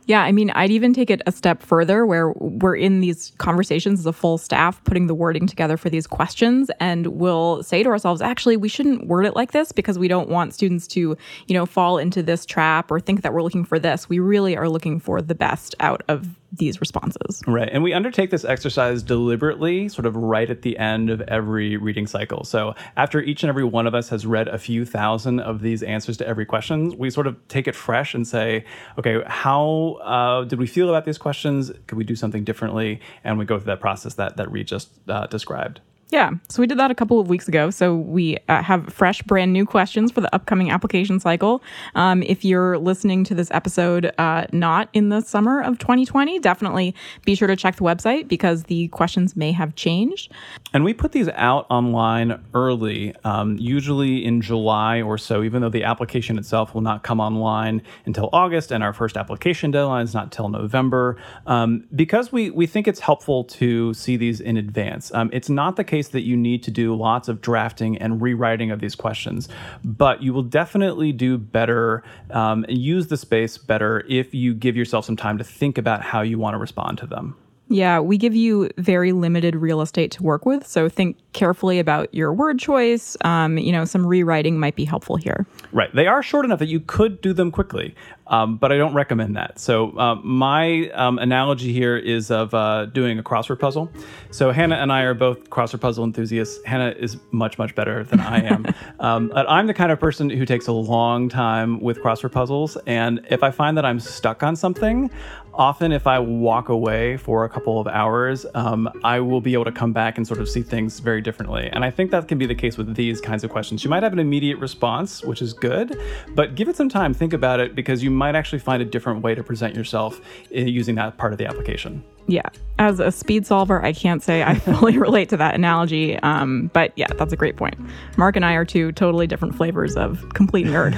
Yeah, 0.05 0.23
I 0.23 0.31
mean, 0.31 0.49
I'd 0.51 0.71
even 0.71 0.93
take 0.93 1.09
it 1.09 1.21
a 1.25 1.31
step 1.31 1.61
further 1.61 2.05
where 2.05 2.31
we're 2.33 2.75
in 2.75 2.99
these 2.99 3.31
conversations 3.37 3.99
as 3.99 4.05
a 4.05 4.13
full 4.13 4.37
staff 4.37 4.83
putting 4.83 5.07
the 5.07 5.15
wording 5.15 5.47
together 5.47 5.77
for 5.77 5.89
these 5.89 6.07
questions 6.07 6.69
and 6.79 7.07
we'll 7.07 7.63
say 7.63 7.83
to 7.83 7.89
ourselves, 7.89 8.21
actually, 8.21 8.57
we 8.57 8.67
shouldn't 8.67 9.07
word 9.07 9.25
it 9.25 9.35
like 9.35 9.53
this 9.53 9.71
because 9.71 9.97
we 9.97 10.09
don't 10.09 10.29
want 10.29 10.53
students 10.53 10.87
to, 10.87 11.15
you 11.47 11.53
know, 11.53 11.65
fall 11.65 11.97
into 11.97 12.21
this 12.21 12.45
trap 12.45 12.91
or 12.91 12.99
think 12.99 13.21
that 13.21 13.33
we're 13.33 13.43
looking 13.43 13.63
for 13.63 13.79
this. 13.79 14.09
We 14.09 14.19
really 14.19 14.57
are 14.57 14.67
looking 14.67 14.99
for 14.99 15.21
the 15.21 15.35
best 15.35 15.73
out 15.79 16.03
of 16.09 16.27
these 16.53 16.79
responses. 16.79 17.41
Right. 17.47 17.69
And 17.71 17.83
we 17.83 17.93
undertake 17.93 18.29
this 18.29 18.45
exercise 18.45 19.01
deliberately, 19.01 19.89
sort 19.89 20.05
of 20.05 20.15
right 20.15 20.49
at 20.49 20.61
the 20.61 20.77
end 20.77 21.09
of 21.09 21.21
every 21.21 21.77
reading 21.77 22.05
cycle. 22.07 22.43
So 22.43 22.75
after 22.95 23.19
each 23.21 23.43
and 23.43 23.49
every 23.49 23.63
one 23.63 23.87
of 23.87 23.95
us 23.95 24.09
has 24.09 24.25
read 24.25 24.47
a 24.47 24.59
few 24.59 24.85
thousand 24.85 25.39
of 25.39 25.61
these 25.61 25.81
answers 25.81 26.17
to 26.17 26.27
every 26.27 26.45
question, 26.45 26.95
we 26.97 27.09
sort 27.09 27.27
of 27.27 27.35
take 27.47 27.67
it 27.67 27.75
fresh 27.75 28.13
and 28.13 28.27
say, 28.27 28.65
okay, 28.99 29.23
how 29.25 29.97
uh, 30.03 30.43
did 30.45 30.59
we 30.59 30.67
feel 30.67 30.89
about 30.89 31.05
these 31.05 31.17
questions? 31.17 31.71
Could 31.87 31.97
we 31.97 32.03
do 32.03 32.15
something 32.15 32.43
differently? 32.43 33.01
And 33.23 33.39
we 33.39 33.45
go 33.45 33.57
through 33.57 33.65
that 33.65 33.81
process 33.81 34.13
that, 34.15 34.37
that 34.37 34.51
Reed 34.51 34.67
just 34.67 34.91
uh, 35.09 35.25
described. 35.27 35.81
Yeah, 36.13 36.29
so 36.47 36.61
we 36.61 36.67
did 36.67 36.77
that 36.77 36.91
a 36.91 36.95
couple 36.95 37.19
of 37.19 37.27
weeks 37.27 37.47
ago. 37.47 37.71
So 37.71 37.95
we 37.95 38.37
uh, 38.47 38.61
have 38.61 38.93
fresh, 38.93 39.23
brand 39.23 39.51
new 39.51 39.65
questions 39.65 40.11
for 40.11 40.21
the 40.21 40.33
upcoming 40.35 40.69
application 40.69 41.19
cycle. 41.19 41.63
Um, 41.95 42.21
if 42.21 42.45
you're 42.45 42.77
listening 42.77 43.23
to 43.23 43.33
this 43.33 43.49
episode 43.49 44.13
uh, 44.19 44.45
not 44.51 44.89
in 44.93 45.09
the 45.09 45.21
summer 45.21 45.59
of 45.59 45.79
2020, 45.79 46.37
definitely 46.37 46.93
be 47.25 47.33
sure 47.33 47.47
to 47.47 47.55
check 47.55 47.77
the 47.77 47.81
website 47.81 48.27
because 48.27 48.65
the 48.65 48.89
questions 48.89 49.35
may 49.35 49.51
have 49.53 49.73
changed. 49.73 50.31
And 50.71 50.83
we 50.83 50.93
put 50.93 51.13
these 51.13 51.29
out 51.29 51.65
online 51.71 52.39
early, 52.53 53.15
um, 53.23 53.57
usually 53.57 54.23
in 54.23 54.39
July 54.39 55.01
or 55.01 55.17
so, 55.17 55.41
even 55.41 55.63
though 55.63 55.69
the 55.69 55.83
application 55.83 56.37
itself 56.37 56.75
will 56.75 56.81
not 56.81 57.01
come 57.01 57.19
online 57.19 57.81
until 58.05 58.29
August, 58.33 58.71
and 58.71 58.83
our 58.83 58.93
first 58.93 59.17
application 59.17 59.71
deadline 59.71 60.03
is 60.03 60.13
not 60.13 60.31
till 60.31 60.49
November, 60.49 61.17
um, 61.47 61.87
because 61.95 62.31
we 62.31 62.51
we 62.51 62.67
think 62.67 62.87
it's 62.87 62.99
helpful 62.99 63.43
to 63.45 63.95
see 63.95 64.15
these 64.15 64.39
in 64.39 64.57
advance. 64.57 65.11
Um, 65.15 65.31
it's 65.33 65.49
not 65.49 65.75
the 65.75 65.83
case 65.83 66.02
case 66.03 66.11
that 66.11 66.21
you 66.21 66.35
need 66.35 66.63
to 66.63 66.71
do 66.71 66.95
lots 66.95 67.27
of 67.27 67.41
drafting 67.41 67.97
and 67.97 68.21
rewriting 68.21 68.71
of 68.71 68.79
these 68.79 68.95
questions, 68.95 69.49
but 69.83 70.21
you 70.21 70.33
will 70.33 70.43
definitely 70.43 71.11
do 71.11 71.37
better, 71.37 72.03
um, 72.31 72.65
use 72.67 73.07
the 73.07 73.17
space 73.17 73.57
better 73.57 74.03
if 74.09 74.33
you 74.33 74.53
give 74.53 74.75
yourself 74.75 75.05
some 75.05 75.15
time 75.15 75.37
to 75.37 75.43
think 75.43 75.77
about 75.77 76.01
how 76.01 76.21
you 76.21 76.37
want 76.37 76.53
to 76.53 76.57
respond 76.57 76.97
to 76.97 77.07
them. 77.07 77.35
Yeah, 77.69 78.01
we 78.01 78.17
give 78.17 78.35
you 78.35 78.69
very 78.77 79.13
limited 79.13 79.55
real 79.55 79.81
estate 79.81 80.11
to 80.11 80.23
work 80.23 80.45
with, 80.45 80.67
so 80.67 80.89
think 80.89 81.17
carefully 81.31 81.79
about 81.79 82.13
your 82.13 82.33
word 82.33 82.59
choice. 82.59 83.15
Um, 83.21 83.57
you 83.57 83.71
know, 83.71 83.85
some 83.85 84.05
rewriting 84.05 84.59
might 84.59 84.75
be 84.75 84.83
helpful 84.83 85.15
here. 85.15 85.47
Right. 85.71 85.89
They 85.95 86.05
are 86.05 86.21
short 86.21 86.45
enough 86.45 86.59
that 86.59 86.67
you 86.67 86.81
could 86.81 87.21
do 87.21 87.33
them 87.33 87.51
quickly, 87.51 87.95
um, 88.27 88.57
but 88.57 88.71
I 88.71 88.77
don't 88.77 88.93
recommend 88.93 89.35
that. 89.35 89.59
So, 89.59 89.97
um, 89.97 90.21
my 90.23 90.89
um, 90.91 91.19
analogy 91.19 91.73
here 91.73 91.97
is 91.97 92.31
of 92.31 92.53
uh, 92.53 92.85
doing 92.85 93.19
a 93.19 93.23
crossword 93.23 93.59
puzzle. 93.59 93.91
So, 94.31 94.51
Hannah 94.51 94.75
and 94.75 94.91
I 94.91 95.01
are 95.01 95.13
both 95.13 95.49
crossword 95.49 95.81
puzzle 95.81 96.03
enthusiasts. 96.03 96.63
Hannah 96.65 96.95
is 96.97 97.17
much, 97.31 97.57
much 97.57 97.75
better 97.75 98.03
than 98.03 98.19
I 98.19 98.41
am. 98.43 98.65
Um, 98.99 99.33
I'm 99.35 99.67
the 99.67 99.73
kind 99.73 99.91
of 99.91 99.99
person 99.99 100.29
who 100.29 100.45
takes 100.45 100.67
a 100.67 100.71
long 100.71 101.27
time 101.27 101.81
with 101.81 101.99
crossword 101.99 102.31
puzzles. 102.31 102.77
And 102.87 103.25
if 103.29 103.43
I 103.43 103.51
find 103.51 103.75
that 103.77 103.85
I'm 103.85 103.99
stuck 103.99 104.43
on 104.43 104.55
something, 104.55 105.09
often 105.53 105.91
if 105.91 106.07
I 106.07 106.19
walk 106.19 106.69
away 106.69 107.17
for 107.17 107.45
a 107.45 107.49
couple 107.49 107.79
of 107.79 107.87
hours, 107.87 108.45
um, 108.55 108.89
I 109.03 109.19
will 109.19 109.41
be 109.41 109.53
able 109.53 109.65
to 109.65 109.71
come 109.71 109.93
back 109.93 110.17
and 110.17 110.25
sort 110.25 110.39
of 110.39 110.49
see 110.49 110.61
things 110.61 110.99
very 110.99 111.21
differently. 111.21 111.69
And 111.71 111.85
I 111.85 111.91
think 111.91 112.11
that 112.11 112.27
can 112.27 112.37
be 112.37 112.45
the 112.45 112.55
case 112.55 112.77
with 112.77 112.95
these 112.95 113.21
kinds 113.21 113.43
of 113.43 113.51
questions. 113.51 113.83
You 113.83 113.89
might 113.89 114.03
have 114.03 114.13
an 114.13 114.19
immediate 114.19 114.57
response, 114.57 115.23
which 115.23 115.41
is 115.41 115.53
good, 115.53 115.99
but 116.29 116.55
give 116.55 116.69
it 116.69 116.75
some 116.75 116.89
time, 116.89 117.13
think 117.13 117.33
about 117.33 117.59
it, 117.59 117.75
because 117.75 118.03
you 118.03 118.09
might 118.13 118.35
actually 118.35 118.59
find 118.59 118.81
a 118.81 118.85
different 118.85 119.21
way 119.21 119.35
to 119.35 119.43
present 119.43 119.75
yourself 119.75 120.21
using 120.51 120.95
that 120.95 121.17
part 121.17 121.33
of 121.33 121.37
the 121.37 121.45
application. 121.45 122.03
Yeah. 122.27 122.47
As 122.79 122.99
a 122.99 123.11
speed 123.11 123.45
solver, 123.45 123.83
I 123.83 123.93
can't 123.93 124.23
say 124.23 124.43
I 124.43 124.55
fully 124.59 124.97
relate 124.97 125.29
to 125.29 125.37
that 125.37 125.55
analogy. 125.55 126.17
Um, 126.19 126.69
but 126.73 126.91
yeah, 126.95 127.07
that's 127.07 127.33
a 127.33 127.35
great 127.35 127.57
point. 127.57 127.75
Mark 128.17 128.35
and 128.35 128.45
I 128.45 128.53
are 128.53 128.65
two 128.65 128.91
totally 128.93 129.27
different 129.27 129.55
flavors 129.55 129.95
of 129.95 130.25
complete 130.33 130.65
nerd. 130.65 130.93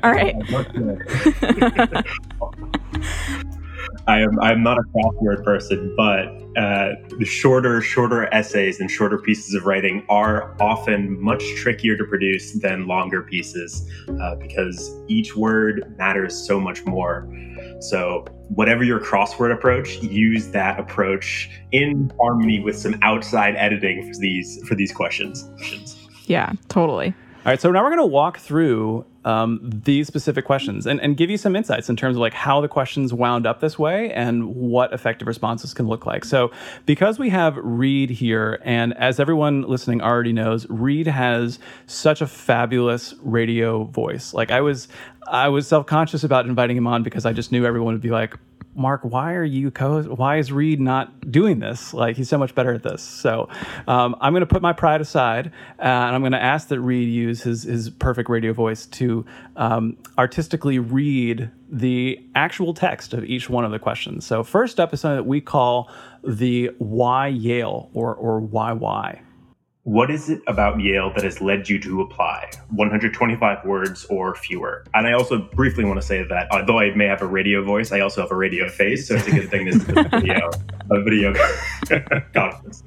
all 0.02 0.12
right. 0.12 0.34
I 4.06 4.20
am 4.20 4.38
I'm 4.40 4.62
not 4.62 4.78
a 4.78 4.82
crossword 4.82 5.44
person, 5.44 5.94
but 5.96 6.39
uh, 6.56 6.90
the 7.18 7.24
shorter 7.24 7.80
shorter 7.80 8.32
essays 8.34 8.80
and 8.80 8.90
shorter 8.90 9.18
pieces 9.18 9.54
of 9.54 9.66
writing 9.66 10.04
are 10.08 10.56
often 10.60 11.20
much 11.22 11.44
trickier 11.56 11.96
to 11.96 12.04
produce 12.04 12.52
than 12.52 12.86
longer 12.86 13.22
pieces 13.22 13.88
uh, 14.20 14.34
because 14.36 14.92
each 15.08 15.36
word 15.36 15.94
matters 15.96 16.34
so 16.34 16.58
much 16.60 16.84
more. 16.84 17.28
So 17.80 18.24
whatever 18.48 18.82
your 18.82 18.98
crossword 18.98 19.52
approach, 19.54 20.02
use 20.02 20.48
that 20.48 20.78
approach 20.78 21.48
in 21.72 22.12
harmony 22.20 22.60
with 22.60 22.76
some 22.76 22.98
outside 23.02 23.54
editing 23.56 24.12
for 24.12 24.18
these 24.18 24.60
for 24.66 24.74
these 24.74 24.92
questions. 24.92 25.48
Yeah, 26.26 26.52
totally. 26.68 27.14
All 27.44 27.52
right, 27.52 27.60
so 27.60 27.70
now 27.70 27.82
we're 27.82 27.90
going 27.90 28.00
to 28.00 28.06
walk 28.06 28.38
through 28.38 29.06
um, 29.24 29.60
these 29.62 30.06
specific 30.06 30.44
questions 30.44 30.86
and, 30.86 31.00
and 31.00 31.16
give 31.16 31.28
you 31.28 31.36
some 31.36 31.54
insights 31.54 31.88
in 31.88 31.96
terms 31.96 32.16
of 32.16 32.20
like 32.20 32.32
how 32.32 32.60
the 32.60 32.68
questions 32.68 33.12
wound 33.12 33.46
up 33.46 33.60
this 33.60 33.78
way 33.78 34.12
and 34.12 34.54
what 34.54 34.92
effective 34.92 35.28
responses 35.28 35.74
can 35.74 35.86
look 35.88 36.06
like. 36.06 36.24
So, 36.24 36.50
because 36.86 37.18
we 37.18 37.28
have 37.30 37.56
Reed 37.56 38.10
here, 38.10 38.60
and 38.64 38.96
as 38.96 39.20
everyone 39.20 39.62
listening 39.62 40.00
already 40.00 40.32
knows, 40.32 40.66
Reed 40.70 41.06
has 41.06 41.58
such 41.86 42.20
a 42.20 42.26
fabulous 42.26 43.14
radio 43.22 43.84
voice. 43.84 44.32
Like 44.32 44.50
I 44.50 44.60
was, 44.60 44.88
I 45.26 45.48
was 45.48 45.68
self 45.68 45.86
conscious 45.86 46.24
about 46.24 46.46
inviting 46.46 46.76
him 46.76 46.86
on 46.86 47.02
because 47.02 47.26
I 47.26 47.32
just 47.32 47.52
knew 47.52 47.66
everyone 47.66 47.94
would 47.94 48.02
be 48.02 48.10
like, 48.10 48.36
Mark, 48.80 49.02
why 49.02 49.34
are 49.34 49.44
you 49.44 49.70
co? 49.70 50.02
Why 50.02 50.38
is 50.38 50.50
Reed 50.50 50.80
not 50.80 51.30
doing 51.30 51.58
this? 51.58 51.92
Like 51.92 52.16
he's 52.16 52.28
so 52.28 52.38
much 52.38 52.54
better 52.54 52.72
at 52.72 52.82
this. 52.82 53.02
So 53.02 53.48
um, 53.86 54.16
I'm 54.20 54.32
going 54.32 54.40
to 54.40 54.46
put 54.46 54.62
my 54.62 54.72
pride 54.72 55.00
aside, 55.00 55.48
uh, 55.78 55.82
and 55.82 56.14
I'm 56.14 56.22
going 56.22 56.32
to 56.32 56.42
ask 56.42 56.68
that 56.68 56.80
Reed 56.80 57.08
use 57.08 57.42
his 57.42 57.64
his 57.64 57.90
perfect 57.90 58.30
radio 58.30 58.52
voice 58.52 58.86
to 58.86 59.26
um, 59.56 59.98
artistically 60.16 60.78
read 60.78 61.50
the 61.70 62.18
actual 62.34 62.72
text 62.72 63.12
of 63.12 63.24
each 63.24 63.50
one 63.50 63.64
of 63.64 63.70
the 63.70 63.78
questions. 63.78 64.26
So 64.26 64.42
first 64.42 64.80
up 64.80 64.94
is 64.94 65.00
something 65.00 65.18
that 65.18 65.26
we 65.26 65.40
call 65.40 65.90
the 66.24 66.70
why 66.78 67.28
Yale 67.28 67.90
or 67.92 68.14
or 68.14 68.40
why 68.40 68.72
why. 68.72 69.20
What 69.84 70.10
is 70.10 70.28
it 70.28 70.42
about 70.46 70.78
Yale 70.78 71.10
that 71.14 71.24
has 71.24 71.40
led 71.40 71.66
you 71.66 71.80
to 71.80 72.02
apply? 72.02 72.50
125 72.68 73.64
words 73.64 74.04
or 74.10 74.34
fewer. 74.34 74.84
And 74.92 75.06
I 75.06 75.14
also 75.14 75.38
briefly 75.38 75.86
want 75.86 75.98
to 75.98 76.06
say 76.06 76.22
that 76.22 76.48
although 76.52 76.78
I 76.78 76.94
may 76.94 77.06
have 77.06 77.22
a 77.22 77.26
radio 77.26 77.64
voice, 77.64 77.90
I 77.90 78.00
also 78.00 78.20
have 78.20 78.30
a 78.30 78.36
radio 78.36 78.68
face, 78.68 79.08
so 79.08 79.14
it's 79.14 79.26
a 79.26 79.30
good 79.30 79.48
thing 79.48 79.64
this 79.64 79.76
is 79.76 79.88
a 79.88 80.02
video, 80.10 80.50
a 80.90 81.02
video 81.02 81.32
conference. 82.34 82.82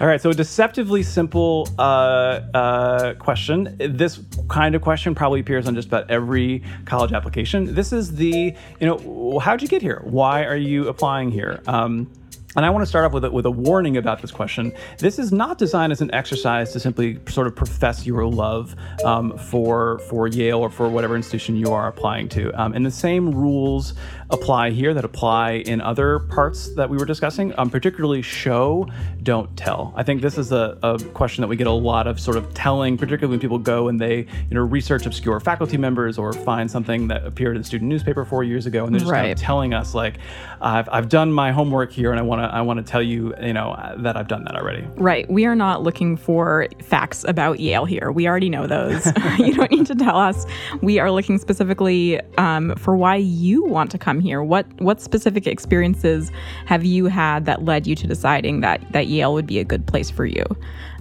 All 0.00 0.06
right, 0.06 0.18
so 0.18 0.30
a 0.30 0.34
deceptively 0.34 1.02
simple 1.02 1.68
uh, 1.78 2.40
uh, 2.54 3.14
question. 3.14 3.76
This 3.78 4.18
kind 4.48 4.74
of 4.74 4.80
question 4.80 5.14
probably 5.14 5.40
appears 5.40 5.68
on 5.68 5.74
just 5.74 5.88
about 5.88 6.10
every 6.10 6.62
college 6.86 7.12
application. 7.12 7.74
This 7.74 7.92
is 7.92 8.16
the, 8.16 8.54
you 8.80 8.86
know, 8.86 9.38
how'd 9.40 9.60
you 9.60 9.68
get 9.68 9.82
here? 9.82 10.00
Why 10.04 10.42
are 10.44 10.56
you 10.56 10.88
applying 10.88 11.30
here? 11.30 11.60
Um, 11.66 12.10
and 12.56 12.66
I 12.66 12.70
want 12.70 12.82
to 12.82 12.86
start 12.86 13.04
off 13.04 13.12
with 13.12 13.24
a, 13.24 13.30
with 13.30 13.46
a 13.46 13.50
warning 13.50 13.96
about 13.96 14.20
this 14.20 14.32
question. 14.32 14.72
This 14.98 15.18
is 15.18 15.30
not 15.30 15.58
designed 15.58 15.92
as 15.92 16.00
an 16.00 16.12
exercise 16.12 16.72
to 16.72 16.80
simply 16.80 17.20
sort 17.28 17.46
of 17.46 17.54
profess 17.54 18.06
your 18.06 18.26
love 18.26 18.74
um, 19.04 19.38
for 19.38 20.00
for 20.00 20.26
Yale 20.26 20.58
or 20.58 20.70
for 20.70 20.88
whatever 20.88 21.14
institution 21.14 21.56
you 21.56 21.72
are 21.72 21.86
applying 21.86 22.28
to. 22.30 22.52
Um, 22.60 22.72
and 22.72 22.84
the 22.84 22.90
same 22.90 23.30
rules 23.30 23.94
apply 24.30 24.70
here 24.70 24.94
that 24.94 25.04
apply 25.04 25.52
in 25.66 25.80
other 25.80 26.20
parts 26.20 26.74
that 26.74 26.88
we 26.88 26.96
were 26.96 27.04
discussing, 27.04 27.52
um, 27.58 27.70
particularly 27.70 28.22
show, 28.22 28.88
don't 29.22 29.54
tell. 29.56 29.92
I 29.96 30.02
think 30.02 30.22
this 30.22 30.38
is 30.38 30.52
a, 30.52 30.78
a, 30.82 30.98
question 31.10 31.42
that 31.42 31.48
we 31.48 31.56
get 31.56 31.66
a 31.66 31.72
lot 31.72 32.06
of 32.06 32.20
sort 32.20 32.36
of 32.36 32.52
telling, 32.54 32.96
particularly 32.96 33.32
when 33.32 33.40
people 33.40 33.58
go 33.58 33.88
and 33.88 34.00
they 34.00 34.18
you 34.18 34.26
know 34.52 34.60
research 34.60 35.06
obscure 35.06 35.40
faculty 35.40 35.76
members 35.76 36.18
or 36.18 36.32
find 36.32 36.70
something 36.70 37.08
that 37.08 37.26
appeared 37.26 37.56
in 37.56 37.62
the 37.62 37.66
student 37.66 37.88
newspaper 37.88 38.24
four 38.24 38.44
years 38.44 38.66
ago, 38.66 38.84
and 38.84 38.94
they're 38.94 39.00
just 39.00 39.10
right. 39.10 39.20
kind 39.22 39.32
of 39.32 39.38
telling 39.38 39.74
us 39.74 39.94
like, 39.94 40.18
I've, 40.60 40.88
I've 40.90 41.08
done 41.08 41.32
my 41.32 41.52
homework 41.52 41.92
here, 41.92 42.10
and 42.10 42.20
I 42.20 42.22
want 42.22 42.40
to 42.40 42.54
I 42.54 42.60
want 42.60 42.84
to 42.84 42.90
tell 42.90 43.02
you 43.02 43.34
you 43.42 43.52
know 43.52 43.76
that 43.98 44.16
I've 44.16 44.28
done 44.28 44.44
that 44.44 44.54
already. 44.54 44.86
Right. 44.96 45.28
We 45.30 45.46
are 45.46 45.56
not 45.56 45.82
looking 45.82 46.16
for 46.16 46.68
facts 46.82 47.24
about 47.24 47.60
Yale 47.60 47.84
here. 47.84 48.12
We 48.12 48.28
already 48.28 48.48
know 48.48 48.66
those. 48.66 49.06
you 49.38 49.54
don't 49.54 49.70
need 49.70 49.86
to 49.86 49.94
tell 49.94 50.16
us. 50.16 50.46
We 50.80 50.98
are 50.98 51.10
looking 51.10 51.38
specifically 51.38 52.20
um, 52.38 52.74
for 52.76 52.96
why 52.96 53.16
you 53.16 53.64
want 53.64 53.90
to 53.90 53.98
come 53.98 54.19
here? 54.20 54.42
What 54.42 54.66
what 54.80 55.00
specific 55.00 55.46
experiences 55.46 56.30
have 56.66 56.84
you 56.84 57.06
had 57.06 57.44
that 57.46 57.64
led 57.64 57.86
you 57.86 57.94
to 57.96 58.06
deciding 58.06 58.60
that 58.60 58.80
that 58.92 59.06
Yale 59.08 59.34
would 59.34 59.46
be 59.46 59.58
a 59.58 59.64
good 59.64 59.86
place 59.86 60.10
for 60.10 60.26
you? 60.26 60.44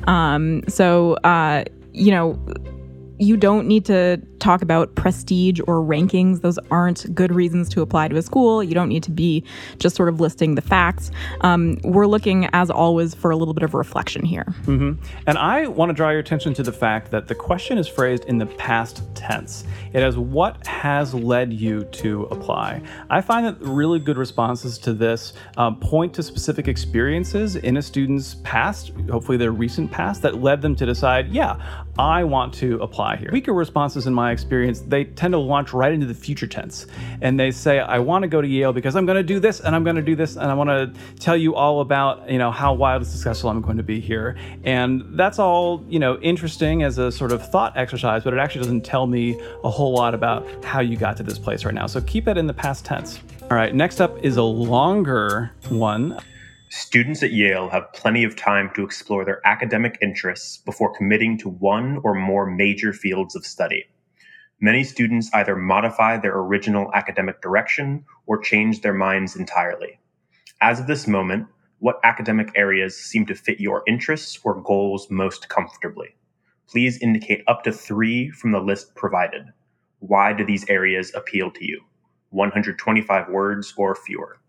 Um, 0.05 0.63
so 0.67 1.13
uh, 1.23 1.63
you 1.93 2.11
know 2.11 2.39
you 3.19 3.35
don't 3.37 3.67
need 3.67 3.85
to 3.85 4.17
talk 4.39 4.61
about 4.61 4.95
prestige 4.95 5.59
or 5.67 5.81
rankings. 5.81 6.41
Those 6.41 6.57
aren't 6.71 7.13
good 7.13 7.33
reasons 7.33 7.67
to 7.69 7.81
apply 7.81 8.07
to 8.07 8.15
a 8.15 8.21
school. 8.21 8.63
You 8.63 8.73
don't 8.73 8.87
need 8.87 9.03
to 9.03 9.11
be 9.11 9.43
just 9.77 9.95
sort 9.95 10.07
of 10.07 10.21
listing 10.21 10.55
the 10.55 10.61
facts. 10.61 11.11
Um, 11.41 11.77
we're 11.83 12.07
looking, 12.07 12.47
as 12.53 12.69
always, 12.69 13.13
for 13.13 13.31
a 13.31 13.35
little 13.35 13.53
bit 13.53 13.63
of 13.63 13.73
reflection 13.73 14.23
here. 14.23 14.45
Mm-hmm. 14.63 15.03
And 15.27 15.37
I 15.37 15.67
want 15.67 15.89
to 15.89 15.93
draw 15.93 16.09
your 16.09 16.19
attention 16.19 16.53
to 16.55 16.63
the 16.63 16.71
fact 16.71 17.11
that 17.11 17.27
the 17.27 17.35
question 17.35 17.77
is 17.77 17.87
phrased 17.87 18.23
in 18.25 18.37
the 18.37 18.45
past 18.45 19.03
tense. 19.15 19.65
It 19.93 20.01
has 20.01 20.17
what 20.17 20.65
has 20.65 21.13
led 21.13 21.51
you 21.51 21.83
to 21.83 22.23
apply. 22.31 22.81
I 23.09 23.19
find 23.19 23.45
that 23.45 23.57
really 23.59 23.99
good 23.99 24.17
responses 24.17 24.77
to 24.79 24.93
this 24.93 25.33
um, 25.57 25.79
point 25.79 26.13
to 26.13 26.23
specific 26.23 26.67
experiences 26.69 27.57
in 27.57 27.75
a 27.75 27.81
student's 27.81 28.35
past, 28.43 28.93
hopefully 29.11 29.37
their 29.37 29.51
recent 29.51 29.91
past, 29.91 30.21
that 30.21 30.41
led 30.41 30.61
them 30.61 30.75
to 30.77 30.85
decide, 30.85 31.27
yeah, 31.29 31.83
I 31.99 32.23
want 32.23 32.53
to 32.55 32.79
apply 32.81 33.17
here. 33.17 33.29
Weaker 33.29 33.51
responses, 33.51 34.07
in 34.07 34.13
my 34.13 34.31
experience, 34.31 34.79
they 34.79 35.03
tend 35.03 35.33
to 35.33 35.37
launch 35.37 35.73
right 35.73 35.91
into 35.91 36.05
the 36.05 36.13
future 36.13 36.47
tense. 36.47 36.87
And 37.19 37.37
they 37.37 37.51
say, 37.51 37.79
I 37.79 37.99
want 37.99 38.23
to 38.23 38.29
go 38.29 38.41
to 38.41 38.47
Yale 38.47 38.71
because 38.71 38.95
I'm 38.95 39.05
going 39.05 39.17
to 39.17 39.23
do 39.23 39.41
this 39.41 39.59
and 39.59 39.75
I'm 39.75 39.83
going 39.83 39.97
to 39.97 40.01
do 40.01 40.15
this 40.15 40.37
and 40.37 40.45
I 40.45 40.53
want 40.53 40.69
to 40.69 40.93
tell 41.19 41.35
you 41.35 41.55
all 41.55 41.81
about, 41.81 42.29
you 42.29 42.37
know, 42.37 42.51
how 42.51 42.73
wildly 42.73 43.05
successful 43.05 43.49
I'm 43.49 43.59
going 43.59 43.75
to 43.75 43.83
be 43.83 43.99
here. 43.99 44.37
And 44.63 45.19
that's 45.19 45.39
all, 45.39 45.83
you 45.89 45.99
know, 45.99 46.17
interesting 46.19 46.83
as 46.83 46.97
a 46.99 47.11
sort 47.11 47.33
of 47.33 47.45
thought 47.51 47.75
exercise, 47.75 48.23
but 48.23 48.33
it 48.33 48.39
actually 48.39 48.61
doesn't 48.61 48.85
tell 48.85 49.05
me 49.05 49.37
a 49.65 49.69
whole 49.69 49.93
lot 49.93 50.13
about 50.13 50.63
how 50.63 50.79
you 50.79 50.95
got 50.95 51.17
to 51.17 51.23
this 51.23 51.37
place 51.37 51.65
right 51.65 51.75
now. 51.75 51.85
So 51.85 51.99
keep 51.99 52.29
it 52.29 52.37
in 52.37 52.47
the 52.47 52.53
past 52.53 52.85
tense. 52.85 53.19
All 53.51 53.57
right, 53.57 53.75
next 53.75 53.99
up 53.99 54.23
is 54.23 54.37
a 54.37 54.43
longer 54.43 55.51
one. 55.67 56.17
Students 56.71 57.23
at 57.23 57.33
Yale 57.33 57.69
have 57.69 57.91
plenty 57.93 58.23
of 58.23 58.35
time 58.35 58.69
to 58.75 58.83
explore 58.83 59.25
their 59.25 59.41
academic 59.43 59.97
interests 60.03 60.57
before 60.57 60.95
committing 60.95 61.35
to 61.39 61.49
one 61.49 61.99
or 62.03 62.13
more 62.13 62.45
major 62.45 62.93
fields 62.93 63.35
of 63.35 63.43
study. 63.43 63.85
Many 64.61 64.83
students 64.83 65.31
either 65.33 65.55
modify 65.55 66.17
their 66.17 66.37
original 66.37 66.93
academic 66.93 67.41
direction 67.41 68.05
or 68.27 68.37
change 68.37 68.81
their 68.81 68.93
minds 68.93 69.35
entirely. 69.35 69.99
As 70.61 70.79
of 70.79 70.85
this 70.85 71.07
moment, 71.07 71.47
what 71.79 71.99
academic 72.03 72.51
areas 72.55 72.95
seem 72.95 73.25
to 73.25 73.33
fit 73.33 73.59
your 73.59 73.81
interests 73.87 74.37
or 74.43 74.61
goals 74.61 75.09
most 75.09 75.49
comfortably? 75.49 76.15
Please 76.67 77.01
indicate 77.01 77.43
up 77.47 77.63
to 77.63 77.71
three 77.71 78.29
from 78.29 78.51
the 78.51 78.61
list 78.61 78.93
provided. 78.93 79.41
Why 80.01 80.33
do 80.33 80.45
these 80.45 80.69
areas 80.69 81.11
appeal 81.15 81.49
to 81.49 81.65
you? 81.65 81.81
125 82.29 83.27
words 83.29 83.73
or 83.75 83.95
fewer. 83.95 84.39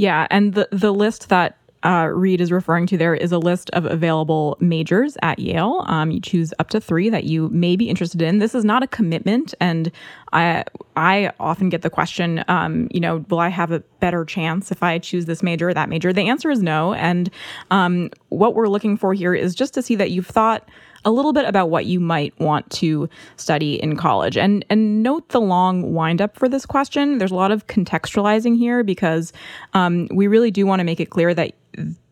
Yeah, 0.00 0.26
and 0.30 0.54
the 0.54 0.66
the 0.72 0.94
list 0.94 1.28
that 1.28 1.58
uh, 1.82 2.08
Reed 2.10 2.40
is 2.40 2.50
referring 2.50 2.86
to 2.86 2.96
there 2.96 3.14
is 3.14 3.32
a 3.32 3.38
list 3.38 3.68
of 3.74 3.84
available 3.84 4.56
majors 4.58 5.18
at 5.20 5.38
Yale. 5.38 5.84
Um, 5.88 6.10
you 6.10 6.22
choose 6.22 6.54
up 6.58 6.70
to 6.70 6.80
three 6.80 7.10
that 7.10 7.24
you 7.24 7.50
may 7.50 7.76
be 7.76 7.90
interested 7.90 8.22
in. 8.22 8.38
This 8.38 8.54
is 8.54 8.64
not 8.64 8.82
a 8.82 8.86
commitment, 8.86 9.52
and 9.60 9.92
I 10.32 10.64
I 10.96 11.32
often 11.38 11.68
get 11.68 11.82
the 11.82 11.90
question, 11.90 12.42
um, 12.48 12.88
you 12.90 12.98
know, 12.98 13.26
will 13.28 13.40
I 13.40 13.48
have 13.48 13.72
a 13.72 13.80
better 14.00 14.24
chance 14.24 14.72
if 14.72 14.82
I 14.82 14.98
choose 14.98 15.26
this 15.26 15.42
major 15.42 15.68
or 15.68 15.74
that 15.74 15.90
major? 15.90 16.14
The 16.14 16.30
answer 16.30 16.50
is 16.50 16.62
no, 16.62 16.94
and 16.94 17.28
um, 17.70 18.08
what 18.30 18.54
we're 18.54 18.68
looking 18.68 18.96
for 18.96 19.12
here 19.12 19.34
is 19.34 19.54
just 19.54 19.74
to 19.74 19.82
see 19.82 19.96
that 19.96 20.10
you've 20.10 20.26
thought 20.26 20.66
a 21.04 21.10
little 21.10 21.32
bit 21.32 21.46
about 21.46 21.70
what 21.70 21.86
you 21.86 22.00
might 22.00 22.38
want 22.38 22.68
to 22.70 23.08
study 23.36 23.82
in 23.82 23.96
college. 23.96 24.36
And 24.36 24.64
and 24.68 25.02
note 25.02 25.28
the 25.30 25.40
long 25.40 25.94
windup 25.94 26.36
for 26.36 26.48
this 26.48 26.66
question. 26.66 27.18
There's 27.18 27.30
a 27.30 27.36
lot 27.36 27.52
of 27.52 27.66
contextualizing 27.66 28.56
here 28.56 28.82
because 28.84 29.32
um, 29.74 30.08
we 30.12 30.26
really 30.26 30.50
do 30.50 30.66
want 30.66 30.80
to 30.80 30.84
make 30.84 31.00
it 31.00 31.10
clear 31.10 31.34
that 31.34 31.54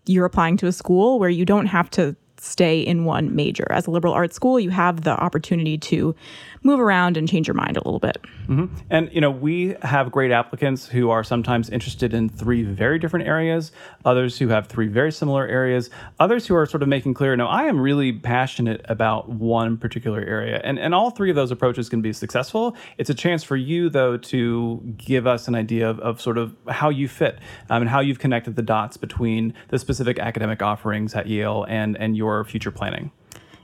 you're 0.06 0.24
applying 0.24 0.56
to 0.58 0.66
a 0.66 0.72
school 0.72 1.18
where 1.18 1.28
you 1.28 1.44
don't 1.44 1.66
have 1.66 1.90
to 1.90 2.16
stay 2.40 2.80
in 2.80 3.04
one 3.04 3.34
major. 3.34 3.66
As 3.70 3.86
a 3.86 3.90
liberal 3.90 4.14
arts 4.14 4.36
school, 4.36 4.58
you 4.60 4.70
have 4.70 5.02
the 5.02 5.10
opportunity 5.10 5.78
to 5.78 6.14
move 6.62 6.80
around 6.80 7.16
and 7.16 7.28
change 7.28 7.46
your 7.46 7.54
mind 7.54 7.76
a 7.76 7.80
little 7.80 7.98
bit. 7.98 8.18
Mm-hmm. 8.48 8.74
And 8.90 9.10
you 9.12 9.20
know, 9.20 9.30
we 9.30 9.76
have 9.82 10.10
great 10.10 10.30
applicants 10.30 10.86
who 10.86 11.10
are 11.10 11.22
sometimes 11.22 11.70
interested 11.70 12.14
in 12.14 12.28
three 12.28 12.62
very 12.62 12.98
different 12.98 13.26
areas, 13.26 13.72
others 14.04 14.38
who 14.38 14.48
have 14.48 14.66
three 14.66 14.88
very 14.88 15.12
similar 15.12 15.46
areas, 15.46 15.90
others 16.18 16.46
who 16.46 16.54
are 16.54 16.66
sort 16.66 16.82
of 16.82 16.88
making 16.88 17.14
clear, 17.14 17.36
no, 17.36 17.46
I 17.46 17.64
am 17.64 17.80
really 17.80 18.12
passionate 18.12 18.84
about 18.88 19.28
one 19.28 19.76
particular 19.76 20.20
area. 20.20 20.60
And 20.64 20.78
and 20.78 20.94
all 20.94 21.10
three 21.10 21.30
of 21.30 21.36
those 21.36 21.50
approaches 21.50 21.88
can 21.88 22.02
be 22.02 22.12
successful. 22.12 22.76
It's 22.96 23.10
a 23.10 23.14
chance 23.14 23.44
for 23.44 23.56
you 23.56 23.88
though 23.88 24.16
to 24.16 24.82
give 24.96 25.26
us 25.26 25.48
an 25.48 25.54
idea 25.54 25.88
of, 25.88 26.00
of 26.00 26.20
sort 26.20 26.38
of 26.38 26.54
how 26.68 26.88
you 26.88 27.08
fit 27.08 27.38
um, 27.70 27.82
and 27.82 27.90
how 27.90 28.00
you've 28.00 28.18
connected 28.18 28.56
the 28.56 28.62
dots 28.62 28.96
between 28.96 29.54
the 29.68 29.78
specific 29.78 30.18
academic 30.18 30.62
offerings 30.62 31.14
at 31.14 31.26
Yale 31.26 31.64
and 31.68 31.96
and 31.96 32.16
your 32.16 32.27
future 32.44 32.70
planning. 32.70 33.10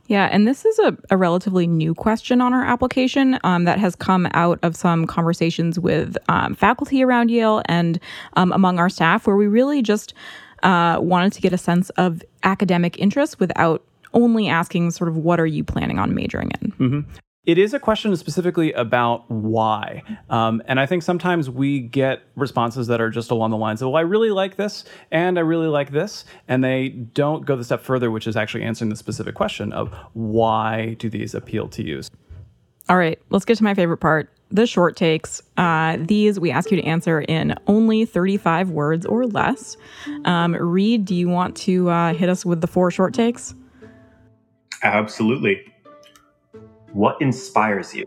Yeah, 0.06 0.28
and 0.30 0.47
this 0.47 0.66
is 0.66 0.78
a, 0.80 0.97
a 1.11 1.16
relatively 1.16 1.66
new 1.66 1.94
question 1.94 2.40
on 2.42 2.52
our 2.52 2.64
application 2.64 3.38
um, 3.42 3.64
that 3.64 3.78
has 3.78 3.97
come 3.97 4.28
out 4.35 4.59
of 4.62 4.76
some 4.76 5.06
conversations 5.06 5.78
with 5.78 6.16
um, 6.28 6.54
faculty 6.54 7.02
around 7.02 7.30
Yale 7.30 7.62
and 7.66 7.99
um, 8.35 8.52
among 8.52 8.78
our 8.78 8.90
staff, 8.90 9.26
where 9.26 9.37
we 9.37 9.47
really 9.47 9.80
just 9.80 10.12
uh, 10.62 10.99
wanted 11.00 11.33
to 11.33 11.40
get 11.40 11.52
a 11.54 11.59
sense 11.59 11.88
of 11.90 12.23
academic 12.42 12.99
interest 12.99 13.40
without 13.40 13.83
only 14.12 14.49
asking 14.49 14.90
sort 14.90 15.09
of 15.09 15.16
what 15.16 15.40
are 15.40 15.47
you 15.47 15.64
planning 15.64 15.99
on 15.99 16.14
majoring 16.14 16.50
in. 16.61 16.73
Mm-hmm. 16.73 17.00
It 17.46 17.58
is 17.58 17.74
a 17.74 17.78
question 17.78 18.16
specifically 18.16 18.72
about 18.72 19.30
why. 19.30 20.02
Um, 20.30 20.62
and 20.66 20.80
I 20.80 20.86
think 20.86 21.02
sometimes 21.02 21.50
we 21.50 21.80
get 21.80 22.22
responses 22.36 22.86
that 22.86 23.02
are 23.02 23.10
just 23.10 23.30
along 23.30 23.50
the 23.50 23.58
lines 23.58 23.82
of, 23.82 23.88
well, 23.88 23.96
I 23.96 24.00
really 24.00 24.30
like 24.30 24.56
this 24.56 24.84
and 25.10 25.38
I 25.38 25.42
really 25.42 25.66
like 25.66 25.92
this. 25.92 26.24
And 26.48 26.64
they 26.64 26.88
don't 26.88 27.44
go 27.44 27.54
the 27.54 27.64
step 27.64 27.82
further, 27.82 28.10
which 28.10 28.26
is 28.26 28.34
actually 28.34 28.64
answering 28.64 28.88
the 28.88 28.96
specific 28.96 29.34
question 29.34 29.72
of 29.72 29.92
why 30.14 30.94
do 30.98 31.11
these 31.11 31.35
appeal 31.35 31.68
to 31.68 31.85
you? 31.85 32.00
All 32.88 32.96
right, 32.96 33.18
let's 33.30 33.44
get 33.44 33.59
to 33.59 33.64
my 33.64 33.74
favorite 33.74 33.98
part 33.98 34.30
the 34.50 34.66
short 34.66 34.96
takes. 34.96 35.42
Uh, 35.57 35.96
these 36.00 36.38
we 36.38 36.50
ask 36.50 36.70
you 36.70 36.76
to 36.76 36.85
answer 36.85 37.22
in 37.22 37.54
only 37.66 38.04
35 38.04 38.70
words 38.70 39.04
or 39.04 39.26
less. 39.26 39.76
Um, 40.24 40.54
Reed, 40.54 41.04
do 41.04 41.14
you 41.14 41.28
want 41.28 41.57
to 41.59 41.90
uh, 41.90 42.14
hit 42.14 42.28
us 42.28 42.44
with 42.46 42.61
the 42.61 42.66
four 42.66 42.90
short 42.90 43.14
takes? 43.14 43.54
Absolutely. 44.83 45.73
What 46.94 47.20
inspires 47.20 47.92
you? 47.92 48.07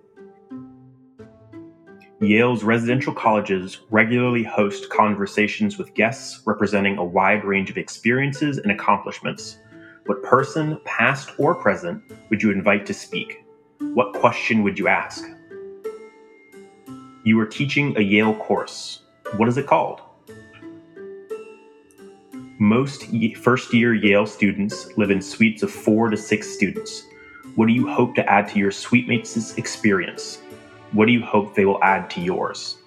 Yale's 2.22 2.64
residential 2.64 3.14
colleges 3.14 3.82
regularly 3.90 4.44
host 4.44 4.90
conversations 4.90 5.78
with 5.78 5.94
guests 5.94 6.42
representing 6.46 6.98
a 6.98 7.04
wide 7.04 7.44
range 7.44 7.70
of 7.70 7.78
experiences 7.78 8.60
and 8.60 8.72
accomplishments. 8.72 9.60
What 10.06 10.24
person, 10.24 10.80
past 10.86 11.32
or 11.38 11.54
present, 11.54 12.02
would 12.30 12.42
you 12.42 12.50
invite 12.50 12.86
to 12.86 12.94
speak? 12.94 13.44
What 13.80 14.14
question 14.14 14.64
would 14.64 14.80
you 14.80 14.88
ask? 14.88 15.26
You 17.26 17.38
are 17.42 17.46
teaching 17.46 17.94
a 17.98 18.02
Yale 18.02 18.36
course. 18.36 19.02
What 19.36 19.50
is 19.50 19.58
it 19.58 19.68
called? 19.68 20.00
Most 22.58 23.04
first 23.36 23.74
year 23.74 23.94
Yale 23.94 24.26
students 24.26 24.98
live 24.98 25.12
in 25.12 25.22
suites 25.22 25.62
of 25.62 25.72
four 25.74 26.10
to 26.10 26.16
six 26.16 26.50
students. 26.50 27.04
What 27.58 27.66
do 27.66 27.74
you 27.74 27.88
hope 27.88 28.14
to 28.14 28.32
add 28.32 28.48
to 28.50 28.60
your 28.60 28.70
suitemates' 28.70 29.58
experience? 29.58 30.44
What 30.92 31.08
do 31.08 31.12
you 31.12 31.24
hope 31.24 31.56
they 31.56 31.66
will 31.66 31.84
add 31.84 32.08
to 32.12 32.22
yours? 32.22 32.78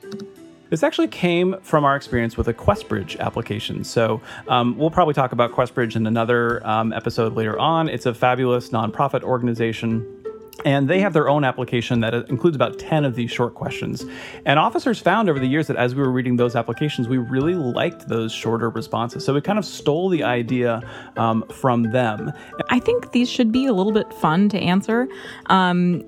This 0.68 0.84
actually 0.84 1.08
came 1.08 1.56
from 1.60 1.84
our 1.84 1.96
experience 1.96 2.36
with 2.36 2.46
a 2.46 2.54
QuestBridge 2.54 3.18
application. 3.18 3.82
So 3.82 4.20
um, 4.46 4.78
we'll 4.78 4.92
probably 4.92 5.14
talk 5.14 5.32
about 5.32 5.50
QuestBridge 5.50 5.96
in 5.96 6.06
another 6.06 6.64
um, 6.64 6.92
episode 6.92 7.34
later 7.34 7.58
on. 7.58 7.88
It's 7.88 8.06
a 8.06 8.14
fabulous 8.14 8.68
nonprofit 8.68 9.24
organization 9.24 10.19
and 10.64 10.88
they 10.88 11.00
have 11.00 11.12
their 11.12 11.28
own 11.28 11.44
application 11.44 12.00
that 12.00 12.14
includes 12.28 12.56
about 12.56 12.78
10 12.78 13.04
of 13.04 13.14
these 13.14 13.30
short 13.30 13.54
questions. 13.54 14.04
And 14.44 14.58
officers 14.58 14.98
found 14.98 15.28
over 15.28 15.38
the 15.38 15.46
years 15.46 15.66
that 15.68 15.76
as 15.76 15.94
we 15.94 16.02
were 16.02 16.10
reading 16.10 16.36
those 16.36 16.56
applications, 16.56 17.08
we 17.08 17.18
really 17.18 17.54
liked 17.54 18.08
those 18.08 18.32
shorter 18.32 18.70
responses. 18.70 19.24
So 19.24 19.34
we 19.34 19.40
kind 19.40 19.58
of 19.58 19.64
stole 19.64 20.08
the 20.08 20.22
idea 20.22 20.82
um, 21.16 21.44
from 21.48 21.90
them. 21.92 22.32
I 22.68 22.78
think 22.78 23.12
these 23.12 23.30
should 23.30 23.52
be 23.52 23.66
a 23.66 23.72
little 23.72 23.92
bit 23.92 24.12
fun 24.14 24.48
to 24.50 24.58
answer. 24.58 25.08
Um, 25.46 26.04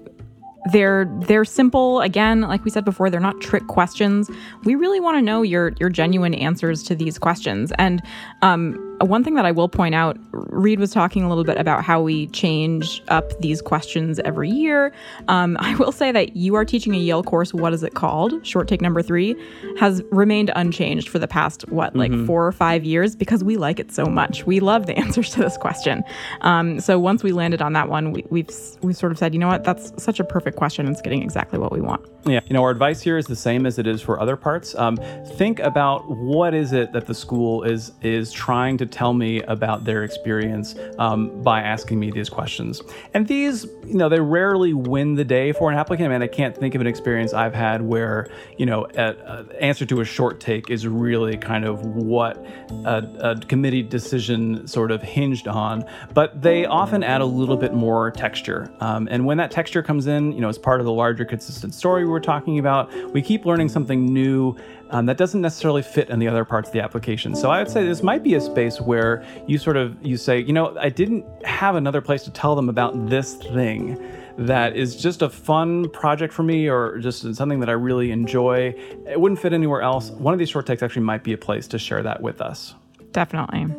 they're 0.71 1.07
they're 1.23 1.45
simple 1.45 2.01
again 2.03 2.43
like 2.43 2.65
we 2.65 2.71
said 2.71 2.85
before 2.85 3.11
they're 3.11 3.19
not 3.19 3.41
trick 3.41 3.67
questions 3.67 4.31
we 4.65 4.77
really 4.77 5.01
want 5.01 5.17
to 5.17 5.23
know 5.23 5.43
your 5.43 5.73
your 5.81 5.89
genuine 5.89 6.35
answers 6.35 6.85
to 6.85 6.95
these 6.95 7.19
questions 7.19 7.73
and 7.79 8.01
um, 8.43 8.92
one 9.05 9.25
thing 9.25 9.35
that 9.35 9.45
I 9.45 9.53
will 9.53 9.69
point 9.69 9.95
out, 9.95 10.17
Reed 10.33 10.79
was 10.79 10.93
talking 10.93 11.23
a 11.23 11.29
little 11.29 11.45
bit 11.45 11.59
about 11.59 11.85
how 11.85 12.01
we 12.01 12.27
change 12.29 13.03
up 13.09 13.39
these 13.41 13.61
questions 13.63 14.19
every 14.21 14.51
year. 14.51 14.93
Um, 15.29 15.57
I 15.61 15.75
will 15.77 15.93
say 15.93 16.13
that 16.13 16.37
you 16.37 16.55
are 16.55 16.65
teaching 16.65 16.95
a 16.95 16.99
Yale 16.99 17.23
course. 17.23 17.53
What 17.55 17.73
is 17.73 17.83
it 17.83 17.95
called? 17.95 18.45
Short 18.47 18.69
take 18.69 18.81
number 18.81 19.03
three 19.03 19.37
has 19.79 20.03
remained 20.11 20.51
unchanged 20.55 21.09
for 21.09 21.19
the 21.19 21.29
past 21.29 21.69
what, 21.69 21.95
like 21.97 22.13
mm-hmm. 22.13 22.27
four 22.27 22.47
or 22.47 22.53
five 22.53 22.85
years, 22.85 23.17
because 23.17 23.43
we 23.43 23.57
like 23.57 23.79
it 23.79 23.93
so 23.93 24.07
much. 24.07 24.47
We 24.47 24.61
love 24.61 24.87
the 24.87 24.99
answers 24.99 25.31
to 25.31 25.41
this 25.41 25.57
question. 25.57 26.05
Um, 26.43 26.81
so 26.81 26.99
once 26.99 27.23
we 27.23 27.33
landed 27.33 27.63
on 27.63 27.73
that 27.73 27.89
one, 27.89 28.13
we, 28.13 28.25
we've 28.31 28.51
we 28.83 28.93
sort 28.93 29.13
of 29.13 29.19
said, 29.19 29.33
you 29.33 29.41
know 29.41 29.49
what, 29.49 29.65
that's 29.65 29.93
such 30.03 30.21
a 30.21 30.25
perfect 30.25 30.57
question. 30.57 30.87
It's 30.89 31.01
getting 31.01 31.23
exactly 31.23 31.59
what 31.59 31.73
we 31.73 31.81
want. 31.81 32.07
Yeah, 32.25 32.41
you 32.47 32.55
know, 32.55 32.63
our 32.63 32.71
advice 32.71 33.01
here 33.01 33.19
is 33.19 33.27
the 33.27 33.37
same 33.37 33.67
as 33.67 33.79
it 33.79 33.87
is 33.87 34.01
for 34.01 34.21
other 34.21 34.37
parts. 34.37 34.75
Um, 34.75 34.97
think 35.37 35.59
about 35.61 36.09
what 36.09 36.55
is 36.55 36.73
it 36.73 36.93
that 36.93 37.07
the 37.07 37.15
school 37.15 37.63
is 37.65 37.93
is 38.03 38.33
trying 38.33 38.79
to 38.79 38.87
tell 38.93 39.15
me 39.15 39.43
about 39.43 39.85
their 39.85 40.05
experience 40.05 40.75
um, 40.99 41.43
by 41.43 41.61
asking 41.61 41.99
me 41.99 42.11
these 42.11 42.29
questions. 42.29 42.83
And 43.15 43.27
these, 43.27 43.65
you 43.87 43.95
know, 43.95 44.09
they 44.09 44.21
rarely 44.21 44.75
win 44.75 45.15
the 45.15 45.25
day 45.25 45.53
for 45.53 45.71
an 45.71 45.79
applicant. 45.79 46.11
Mean, 46.11 46.23
I 46.23 46.27
can't 46.27 46.57
think 46.57 46.75
of 46.75 46.81
an 46.81 46.87
experience 46.87 47.33
I've 47.33 47.55
had 47.55 47.83
where, 47.83 48.29
you 48.59 48.67
know, 48.67 48.85
an 48.85 49.51
answer 49.61 49.87
to 49.87 50.01
a 50.01 50.05
short 50.05 50.41
take 50.41 50.71
is 50.71 50.87
really 50.87 51.37
kind 51.37 51.65
of 51.65 51.85
what 51.85 52.45
a, 52.85 53.03
a 53.21 53.41
committee 53.41 53.83
decision 53.83 54.67
sort 54.67 54.91
of 54.91 55.03
hinged 55.03 55.49
on. 55.49 55.85
But 56.15 56.43
they 56.43 56.67
often 56.67 57.03
add 57.03 57.21
a 57.21 57.27
little 57.27 57.57
bit 57.57 57.75
more 57.75 58.11
texture. 58.11 58.73
Um, 58.81 59.09
and 59.11 59.25
when 59.25 59.39
that 59.39 59.51
texture 59.51 59.83
comes 59.83 60.07
in, 60.07 60.33
you 60.33 60.41
know, 60.41 60.49
as 60.49 60.59
part 60.59 60.81
of 60.81 60.87
the 60.87 60.93
larger 60.93 61.25
consistent 61.25 61.75
story 61.75 62.05
we 62.05 62.11
we're 62.11 62.21
talking 62.21 62.59
about, 62.59 62.93
we 63.13 63.23
keep 63.23 63.47
learning 63.47 63.69
something 63.69 64.05
new 64.05 64.55
um, 64.93 65.07
that 65.07 65.17
doesn't 65.17 65.41
necessarily 65.41 65.83
fit 65.83 66.11
in 66.11 66.19
the 66.19 66.29
other 66.29 66.45
parts 66.45 66.69
of 66.69 66.73
the 66.75 66.83
application. 66.83 67.35
So 67.35 67.51
I 67.51 67.59
would 67.59 67.71
say 67.71 67.85
this 67.85 68.03
might 68.03 68.23
be 68.23 68.35
a 68.35 68.41
space 68.41 68.81
where 68.81 69.25
you 69.47 69.57
sort 69.57 69.79
of 69.79 69.97
you 70.05 70.19
say, 70.19 70.41
you 70.41 70.53
know, 70.53 70.77
I 70.79 70.91
didn't 70.91 71.25
have 71.45 71.77
another 71.77 72.03
place 72.03 72.23
to 72.25 72.31
tell 72.31 72.55
them 72.55 72.69
about 72.69 73.09
this 73.09 73.35
thing 73.35 73.99
that 74.37 74.77
is 74.77 74.95
just 74.97 75.23
a 75.23 75.31
fun 75.31 75.89
project 75.91 76.33
for 76.33 76.43
me 76.43 76.69
or 76.69 76.99
just 76.99 77.35
something 77.35 77.61
that 77.61 77.71
I 77.71 77.73
really 77.73 78.11
enjoy. 78.11 78.75
It 79.09 79.19
wouldn't 79.19 79.41
fit 79.41 79.55
anywhere 79.55 79.83
else. 79.83 80.11
One 80.11 80.35
of 80.35 80.39
these 80.39 80.51
short 80.51 80.67
takes 80.67 80.83
actually 80.83 81.03
might 81.03 81.25
be 81.25 81.33
a 81.33 81.39
place 81.39 81.67
to 81.69 81.79
share 81.79 82.03
that 82.03 82.21
with 82.21 82.41
us. 82.41 82.75
Definitely. 83.13 83.75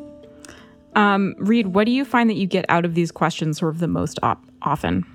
Um, 0.96 1.36
Reed, 1.38 1.68
what 1.68 1.86
do 1.86 1.92
you 1.92 2.06
find 2.06 2.30
that 2.30 2.36
you 2.36 2.46
get 2.48 2.66
out 2.70 2.86
of 2.86 2.96
these 2.96 3.12
questions 3.12 3.60
sort 3.60 3.74
of 3.74 3.80
the 3.80 3.88
most 3.88 4.20
op- 4.24 4.44
often? 4.62 5.06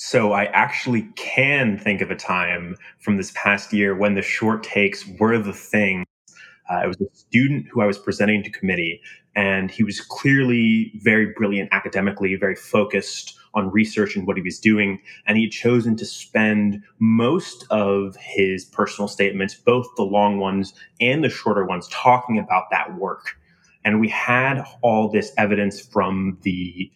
So 0.00 0.30
I 0.30 0.44
actually 0.44 1.08
can 1.16 1.76
think 1.76 2.00
of 2.02 2.12
a 2.12 2.14
time 2.14 2.76
from 3.00 3.16
this 3.16 3.32
past 3.34 3.72
year 3.72 3.96
when 3.96 4.14
the 4.14 4.22
short 4.22 4.62
takes 4.62 5.04
were 5.18 5.38
the 5.38 5.52
thing. 5.52 6.06
Uh, 6.70 6.82
it 6.84 6.86
was 6.86 7.00
a 7.00 7.16
student 7.16 7.66
who 7.66 7.80
I 7.80 7.86
was 7.86 7.98
presenting 7.98 8.44
to 8.44 8.50
committee, 8.50 9.02
and 9.34 9.72
he 9.72 9.82
was 9.82 10.00
clearly 10.00 10.92
very 11.02 11.32
brilliant 11.36 11.70
academically, 11.72 12.36
very 12.36 12.54
focused 12.54 13.36
on 13.54 13.72
research 13.72 14.14
and 14.14 14.24
what 14.24 14.36
he 14.36 14.42
was 14.44 14.60
doing. 14.60 15.00
And 15.26 15.36
he 15.36 15.46
had 15.46 15.52
chosen 15.52 15.96
to 15.96 16.06
spend 16.06 16.80
most 17.00 17.66
of 17.70 18.14
his 18.20 18.64
personal 18.66 19.08
statements, 19.08 19.56
both 19.56 19.88
the 19.96 20.04
long 20.04 20.38
ones 20.38 20.74
and 21.00 21.24
the 21.24 21.28
shorter 21.28 21.66
ones, 21.66 21.88
talking 21.88 22.38
about 22.38 22.70
that 22.70 22.94
work. 22.94 23.36
And 23.84 23.98
we 23.98 24.08
had 24.10 24.62
all 24.80 25.10
this 25.10 25.32
evidence 25.36 25.80
from 25.80 26.38
the 26.42 26.88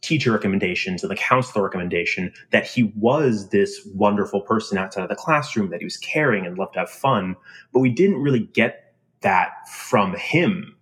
teacher 0.00 0.32
recommendations 0.32 1.02
and 1.02 1.10
the 1.10 1.16
counselor 1.16 1.64
recommendation 1.64 2.32
that 2.50 2.66
he 2.66 2.84
was 2.96 3.50
this 3.50 3.86
wonderful 3.94 4.40
person 4.40 4.78
outside 4.78 5.02
of 5.02 5.08
the 5.08 5.16
classroom, 5.16 5.70
that 5.70 5.80
he 5.80 5.84
was 5.84 5.96
caring 5.98 6.46
and 6.46 6.58
loved 6.58 6.74
to 6.74 6.80
have 6.80 6.90
fun. 6.90 7.36
But 7.72 7.80
we 7.80 7.90
didn't 7.90 8.22
really 8.22 8.48
get 8.54 8.94
that 9.20 9.68
from 9.68 10.14
him 10.14 10.74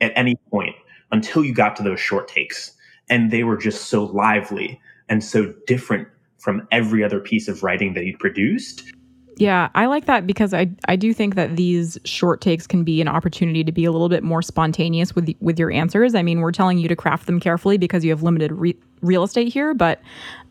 at 0.00 0.12
any 0.16 0.36
point 0.50 0.74
until 1.12 1.44
you 1.44 1.54
got 1.54 1.76
to 1.76 1.82
those 1.82 2.00
short 2.00 2.28
takes. 2.28 2.72
And 3.10 3.30
they 3.30 3.44
were 3.44 3.56
just 3.56 3.88
so 3.88 4.04
lively 4.04 4.80
and 5.08 5.22
so 5.22 5.52
different 5.66 6.08
from 6.38 6.66
every 6.70 7.04
other 7.04 7.20
piece 7.20 7.48
of 7.48 7.62
writing 7.62 7.94
that 7.94 8.04
he'd 8.04 8.18
produced 8.18 8.92
yeah, 9.36 9.68
I 9.74 9.86
like 9.86 10.06
that 10.06 10.26
because 10.26 10.54
I 10.54 10.70
I 10.86 10.96
do 10.96 11.12
think 11.12 11.34
that 11.34 11.56
these 11.56 11.98
short 12.04 12.40
takes 12.40 12.66
can 12.66 12.84
be 12.84 13.00
an 13.00 13.08
opportunity 13.08 13.64
to 13.64 13.72
be 13.72 13.84
a 13.84 13.92
little 13.92 14.08
bit 14.08 14.22
more 14.22 14.42
spontaneous 14.42 15.14
with 15.14 15.30
with 15.40 15.58
your 15.58 15.70
answers. 15.70 16.14
I 16.14 16.22
mean, 16.22 16.40
we're 16.40 16.52
telling 16.52 16.78
you 16.78 16.88
to 16.88 16.96
craft 16.96 17.26
them 17.26 17.40
carefully 17.40 17.78
because 17.78 18.04
you 18.04 18.10
have 18.10 18.22
limited 18.22 18.52
re- 18.52 18.76
real 19.00 19.24
estate 19.24 19.52
here, 19.52 19.74
but 19.74 20.00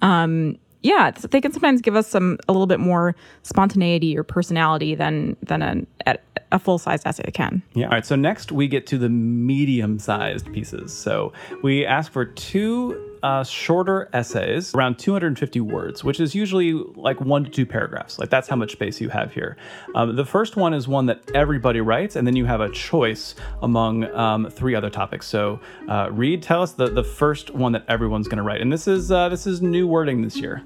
um, 0.01 0.57
yeah, 0.81 1.11
they 1.11 1.39
can 1.39 1.53
sometimes 1.53 1.81
give 1.81 1.95
us 1.95 2.07
some 2.07 2.37
a 2.47 2.51
little 2.51 2.67
bit 2.67 2.79
more 2.79 3.15
spontaneity 3.43 4.17
or 4.17 4.23
personality 4.23 4.95
than 4.95 5.37
than 5.41 5.87
a, 6.05 6.17
a 6.51 6.59
full 6.59 6.77
size 6.77 7.01
essay 7.05 7.31
can. 7.31 7.63
Yeah. 7.73 7.85
All 7.85 7.91
right. 7.91 8.05
So 8.05 8.15
next 8.15 8.51
we 8.51 8.67
get 8.67 8.85
to 8.87 8.97
the 8.97 9.09
medium 9.09 9.97
sized 9.97 10.51
pieces. 10.53 10.93
So 10.93 11.31
we 11.61 11.85
ask 11.85 12.11
for 12.11 12.25
two 12.25 13.12
uh, 13.23 13.43
shorter 13.43 14.09
essays, 14.13 14.75
around 14.75 14.99
250 14.99 15.61
words, 15.61 16.03
which 16.03 16.19
is 16.19 16.35
usually 16.35 16.73
like 16.95 17.19
one 17.21 17.45
to 17.45 17.49
two 17.49 17.65
paragraphs. 17.65 18.19
Like 18.19 18.29
that's 18.29 18.49
how 18.49 18.57
much 18.57 18.73
space 18.73 18.99
you 18.99 19.09
have 19.09 19.33
here. 19.33 19.57
Um, 19.95 20.15
the 20.15 20.25
first 20.25 20.57
one 20.57 20.73
is 20.73 20.87
one 20.87 21.05
that 21.07 21.31
everybody 21.33 21.79
writes, 21.81 22.17
and 22.17 22.27
then 22.27 22.35
you 22.35 22.45
have 22.45 22.59
a 22.61 22.69
choice 22.69 23.35
among 23.61 24.03
um, 24.13 24.49
three 24.49 24.75
other 24.75 24.89
topics. 24.89 25.25
So, 25.25 25.59
uh, 25.87 26.09
Reed, 26.11 26.43
tell 26.43 26.61
us 26.61 26.73
the, 26.73 26.89
the 26.89 27.03
first 27.03 27.49
one 27.51 27.71
that 27.71 27.85
everyone's 27.87 28.27
going 28.27 28.37
to 28.37 28.43
write, 28.43 28.61
and 28.61 28.71
this 28.71 28.87
is 28.87 29.11
uh, 29.11 29.29
this 29.29 29.47
is 29.47 29.61
new 29.61 29.87
wording 29.87 30.21
this 30.21 30.37
year. 30.37 30.61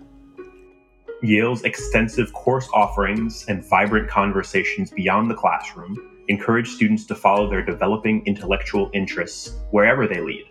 Yale's 1.23 1.63
extensive 1.63 2.31
course 2.33 2.67
offerings 2.73 3.45
and 3.47 3.63
vibrant 3.65 4.07
conversations 4.09 4.91
beyond 4.91 5.29
the 5.31 5.35
classroom 5.35 5.95
encourage 6.27 6.69
students 6.69 7.05
to 7.05 7.15
follow 7.15 7.49
their 7.49 7.63
developing 7.63 8.23
intellectual 8.25 8.91
interests 8.93 9.57
wherever 9.71 10.07
they 10.07 10.21
lead. 10.21 10.45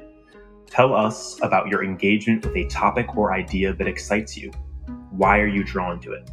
Tell 0.77 0.93
us 0.93 1.39
about 1.41 1.69
your 1.69 1.83
engagement 1.83 2.45
with 2.45 2.55
a 2.55 2.67
topic 2.67 3.17
or 3.17 3.33
idea 3.33 3.73
that 3.73 3.87
excites 3.87 4.37
you. 4.37 4.51
Why 5.09 5.39
are 5.39 5.47
you 5.47 5.65
drawn 5.65 5.99
to 6.01 6.13
it? 6.13 6.31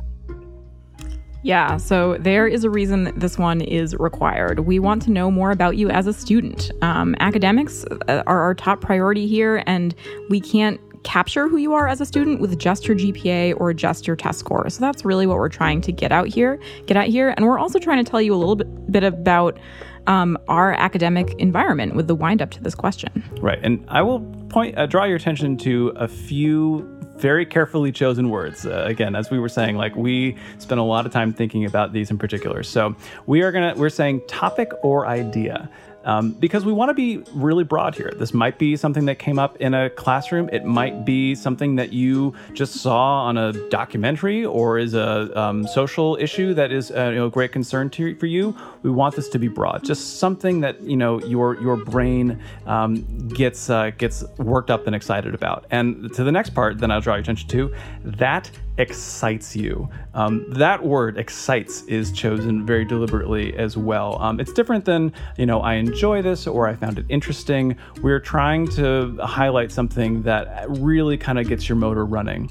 Yeah, 1.44 1.78
so 1.78 2.18
there 2.20 2.46
is 2.46 2.66
a 2.66 2.70
reason 2.70 3.18
this 3.18 3.38
one 3.38 3.62
is 3.62 3.96
required. 3.96 4.60
We 4.60 4.80
want 4.80 5.02
to 5.04 5.12
know 5.12 5.32
more 5.32 5.52
about 5.52 5.78
you 5.78 5.90
as 5.90 6.08
a 6.08 6.14
student. 6.14 6.72
Um, 6.82 7.16
academics 7.22 7.86
uh, 8.10 8.24
are 8.28 8.42
our 8.42 8.54
top 8.54 8.82
priority 8.82 9.28
here, 9.28 9.64
and 9.66 9.96
we 10.30 10.42
can't 10.42 10.78
capture 11.06 11.48
who 11.48 11.56
you 11.56 11.74
are 11.74 11.88
as 11.88 12.02
a 12.02 12.06
student 12.06 12.42
with 12.42 12.60
just 12.60 12.86
your 12.86 12.98
GPA 12.98 13.54
or 13.62 13.74
just 13.74 14.06
your 14.08 14.18
test 14.18 14.40
score. 14.40 14.70
So 14.70 14.82
that's 14.82 15.06
really 15.06 15.26
what 15.26 15.38
we're 15.38 15.48
trying 15.48 15.80
to 15.82 15.94
get 15.94 16.12
out 16.12 16.28
here, 16.28 16.60
get 16.86 16.98
out 16.98 17.08
here, 17.08 17.34
and 17.38 17.46
we're 17.46 17.60
also 17.60 17.80
trying 17.80 18.04
to 18.04 18.10
tell 18.10 18.22
you 18.22 18.34
a 18.34 18.36
little 18.36 18.58
bit, 18.58 18.92
bit 18.92 19.04
about 19.06 19.58
um, 20.08 20.38
our 20.48 20.74
academic 20.74 21.34
environment 21.40 21.96
with 21.96 22.08
the 22.08 22.16
wind 22.16 22.42
up 22.42 22.52
to 22.52 22.62
this 22.62 22.76
question. 22.76 23.24
Right. 23.40 23.60
And 23.62 23.84
I 23.88 24.02
will 24.02 24.22
point, 24.50 24.78
uh, 24.78 24.86
draw 24.86 25.06
your 25.06 25.16
attention 25.16 25.58
to 25.58 25.90
a 25.96 26.08
few 26.08 26.90
very 27.18 27.46
carefully 27.46 27.92
chosen 27.92 28.30
words. 28.30 28.66
Uh, 28.66 28.84
again, 28.86 29.16
as 29.16 29.32
we 29.32 29.40
were 29.40 29.50
saying, 29.50 29.78
like 29.78 29.96
we 29.96 30.36
spent 30.58 30.80
a 30.80 30.84
lot 30.84 31.06
of 31.06 31.12
time 31.12 31.32
thinking 31.32 31.66
about 31.66 31.94
these 31.94 32.12
in 32.12 32.18
particular. 32.18 32.64
So 32.64 32.96
we 33.28 33.42
are 33.44 33.52
gonna 33.52 33.74
we're 33.78 33.90
saying 33.90 34.22
topic 34.28 34.72
or 34.82 35.08
idea 35.08 35.70
um, 36.06 36.32
because 36.32 36.66
we 36.66 36.74
want 36.74 36.90
to 36.90 36.94
be 36.94 37.24
really 37.34 37.64
broad 37.64 37.96
here. 37.96 38.12
This 38.16 38.34
might 38.34 38.58
be 38.58 38.76
something 38.76 39.06
that 39.06 39.20
came 39.20 39.40
up 39.40 39.58
in 39.58 39.74
a 39.74 39.90
classroom. 39.90 40.50
It 40.52 40.66
might 40.66 41.06
be 41.06 41.36
something 41.36 41.76
that 41.76 41.94
you 41.94 42.34
just 42.54 42.76
saw 42.76 43.24
on 43.24 43.38
a 43.38 43.54
documentary 43.70 44.46
or 44.46 44.78
is 44.78 44.94
a 44.94 45.38
um, 45.40 45.68
social 45.68 46.18
issue 46.20 46.54
that 46.54 46.72
is 46.72 46.92
a 46.92 47.08
uh, 47.08 47.10
you 47.10 47.16
know, 47.16 47.30
great 47.30 47.52
concern 47.52 47.90
to, 47.92 48.16
for 48.16 48.26
you. 48.26 48.56
We 48.82 48.92
want 48.92 49.16
this 49.16 49.30
to 49.30 49.40
be 49.40 49.48
broad, 49.48 49.84
just 49.84 50.20
something 50.20 50.62
that 50.62 50.82
you 50.82 50.98
know 50.98 51.20
your 51.22 51.60
your 51.62 51.78
brain 51.78 52.42
um, 52.66 53.28
gets 53.30 53.70
uh, 53.70 53.92
gets 53.98 54.24
worked 54.38 54.70
up 54.70 54.88
and 54.88 54.96
excited 54.96 55.34
about. 55.34 55.66
And 55.72 56.14
to 56.14 56.24
the 56.24 56.32
next 56.32 56.52
part, 56.52 56.80
then 56.80 56.92
I'll 56.92 57.02
draw 57.02 57.16
your 57.16 57.22
attention 57.22 57.50
to 57.50 57.74
that 58.04 58.52
excites 58.78 59.56
you. 59.56 59.90
Um, 60.14 60.46
that 60.50 60.84
word 60.84 61.18
excites 61.18 61.84
is 61.84 62.12
chosen 62.12 62.66
very 62.66 62.86
deliberately 62.86 63.56
as 63.56 63.78
well. 63.78 64.20
Um, 64.22 64.40
it's 64.40 64.52
different 64.54 64.86
than, 64.86 65.14
you 65.38 65.46
know, 65.46 65.62
I 65.62 65.76
enjoy 65.76 66.22
this 66.22 66.48
or 66.48 66.68
I 66.68 66.76
found 66.76 66.98
it 66.98 67.06
interesting. 67.10 67.78
We're 68.02 68.20
trying 68.20 68.68
to 68.70 69.16
highlight 69.22 69.72
something 69.72 70.24
that 70.24 70.66
really 70.70 71.18
kind 71.18 71.38
of 71.40 71.48
gets 71.48 71.70
your 71.70 71.76
motor 71.76 72.06
running. 72.06 72.50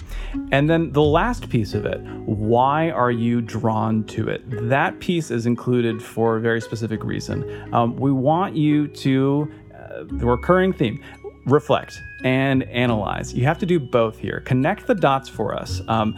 And 0.53 0.71
then 0.71 0.93
the 0.93 1.03
last 1.03 1.49
piece 1.49 1.75
of 1.75 1.87
it, 1.87 2.01
why 2.01 2.91
are 2.91 3.11
you 3.11 3.41
drawn 3.41 4.05
to 4.05 4.29
it? 4.29 4.43
That 4.69 5.01
piece 5.01 5.31
is 5.31 5.47
included 5.47 6.03
for 6.03 6.37
a 6.37 6.41
very 6.41 6.61
specific 6.61 7.03
reason. 7.05 7.75
Um, 7.75 7.97
we 7.97 8.13
want 8.13 8.55
you 8.55 8.87
to, 8.89 9.53
uh, 9.75 10.05
the 10.05 10.27
recurring 10.27 10.73
theme, 10.73 11.03
reflect 11.47 12.01
and 12.25 12.63
analyze. 12.65 13.35
You 13.35 13.45
have 13.45 13.59
to 13.59 13.67
do 13.67 13.79
both 13.79 14.19
here. 14.19 14.41
Connect 14.41 14.87
the 14.87 14.95
dots 14.95 15.29
for 15.29 15.55
us. 15.55 15.83
Um, 15.89 16.17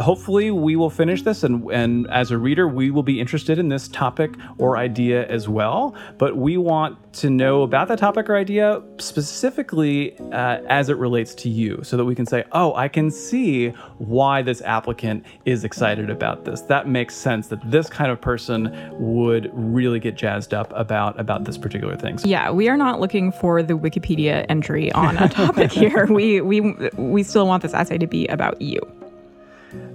hopefully, 0.00 0.50
we 0.50 0.76
will 0.76 0.90
finish 0.90 1.22
this, 1.22 1.42
and, 1.42 1.70
and 1.70 2.08
as 2.10 2.30
a 2.30 2.38
reader, 2.38 2.68
we 2.68 2.90
will 2.90 3.02
be 3.02 3.20
interested 3.20 3.58
in 3.58 3.68
this 3.68 3.88
topic 3.88 4.34
or 4.58 4.76
idea 4.76 5.26
as 5.28 5.48
well. 5.48 5.94
But 6.18 6.36
we 6.36 6.56
want 6.56 7.12
to 7.14 7.30
know 7.30 7.62
about 7.62 7.88
that 7.88 7.98
topic 7.98 8.28
or 8.28 8.36
idea 8.36 8.82
specifically 8.98 10.18
uh, 10.18 10.60
as 10.68 10.88
it 10.88 10.96
relates 10.96 11.34
to 11.36 11.48
you, 11.48 11.80
so 11.82 11.96
that 11.96 12.04
we 12.04 12.14
can 12.14 12.26
say, 12.26 12.44
oh, 12.52 12.74
I 12.74 12.88
can 12.88 13.10
see 13.10 13.68
why 13.98 14.42
this 14.42 14.60
applicant 14.62 15.24
is 15.44 15.64
excited 15.64 16.10
about 16.10 16.44
this. 16.44 16.62
That 16.62 16.88
makes 16.88 17.14
sense 17.14 17.48
that 17.48 17.70
this 17.70 17.88
kind 17.88 18.10
of 18.10 18.20
person 18.20 18.74
would 18.98 19.50
really 19.52 20.00
get 20.00 20.14
jazzed 20.14 20.54
up 20.54 20.72
about 20.74 21.18
about 21.18 21.44
this 21.44 21.58
particular 21.58 21.96
thing. 21.96 22.18
So, 22.18 22.28
yeah, 22.28 22.50
we 22.50 22.68
are 22.68 22.76
not 22.76 23.00
looking 23.00 23.32
for 23.32 23.62
the 23.62 23.74
Wikipedia 23.74 24.44
entry 24.48 24.92
on 24.92 25.16
a 25.16 25.28
topic 25.28 25.72
here. 25.72 26.06
We 26.06 26.40
we 26.40 26.60
we 26.96 27.22
still 27.22 27.46
want 27.46 27.62
this 27.62 27.74
essay 27.74 27.98
to 27.98 28.06
be 28.06 28.26
about 28.28 28.60
you. 28.60 28.80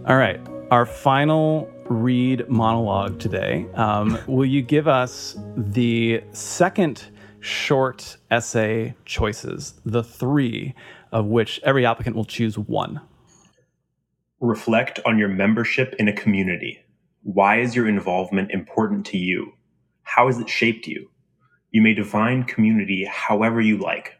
All 0.08 0.18
right, 0.18 0.40
our 0.72 0.86
final 0.86 1.70
Reed 1.86 2.48
monologue 2.50 3.20
today. 3.20 3.68
Um, 3.74 4.18
will 4.28 4.46
you 4.46 4.62
give 4.62 4.88
us 4.88 5.38
the 5.56 6.24
second 6.32 7.04
short 7.42 8.18
essay 8.30 8.96
choices, 9.06 9.74
the 9.86 10.04
three 10.04 10.74
of 11.12 11.26
which 11.26 11.60
every 11.64 11.86
applicant 11.86 12.16
will 12.16 12.26
choose 12.26 12.58
one? 12.58 13.02
Reflect 14.40 15.00
on 15.06 15.18
your 15.18 15.28
membership 15.28 15.94
in 16.00 16.08
a 16.08 16.14
community. 16.14 16.80
Why 17.24 17.60
is 17.60 17.76
your 17.76 17.88
involvement 17.88 18.52
important 18.52 19.06
to 19.08 19.18
you? 19.18 19.54
How 20.04 20.28
has 20.28 20.40
it 20.40 20.50
shaped 20.50 20.88
you? 20.88 21.10
You 21.72 21.82
may 21.82 21.94
define 21.94 22.44
community 22.44 23.06
however 23.06 23.62
you 23.62 23.78
like. 23.78 24.18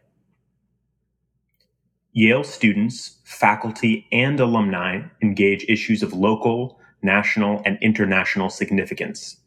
Yale 2.14 2.44
students, 2.44 3.20
faculty, 3.24 4.06
and 4.12 4.38
alumni 4.38 5.00
engage 5.22 5.64
issues 5.68 6.02
of 6.02 6.12
local, 6.12 6.78
national, 7.02 7.62
and 7.64 7.78
international 7.80 8.50
significance. 8.50 9.38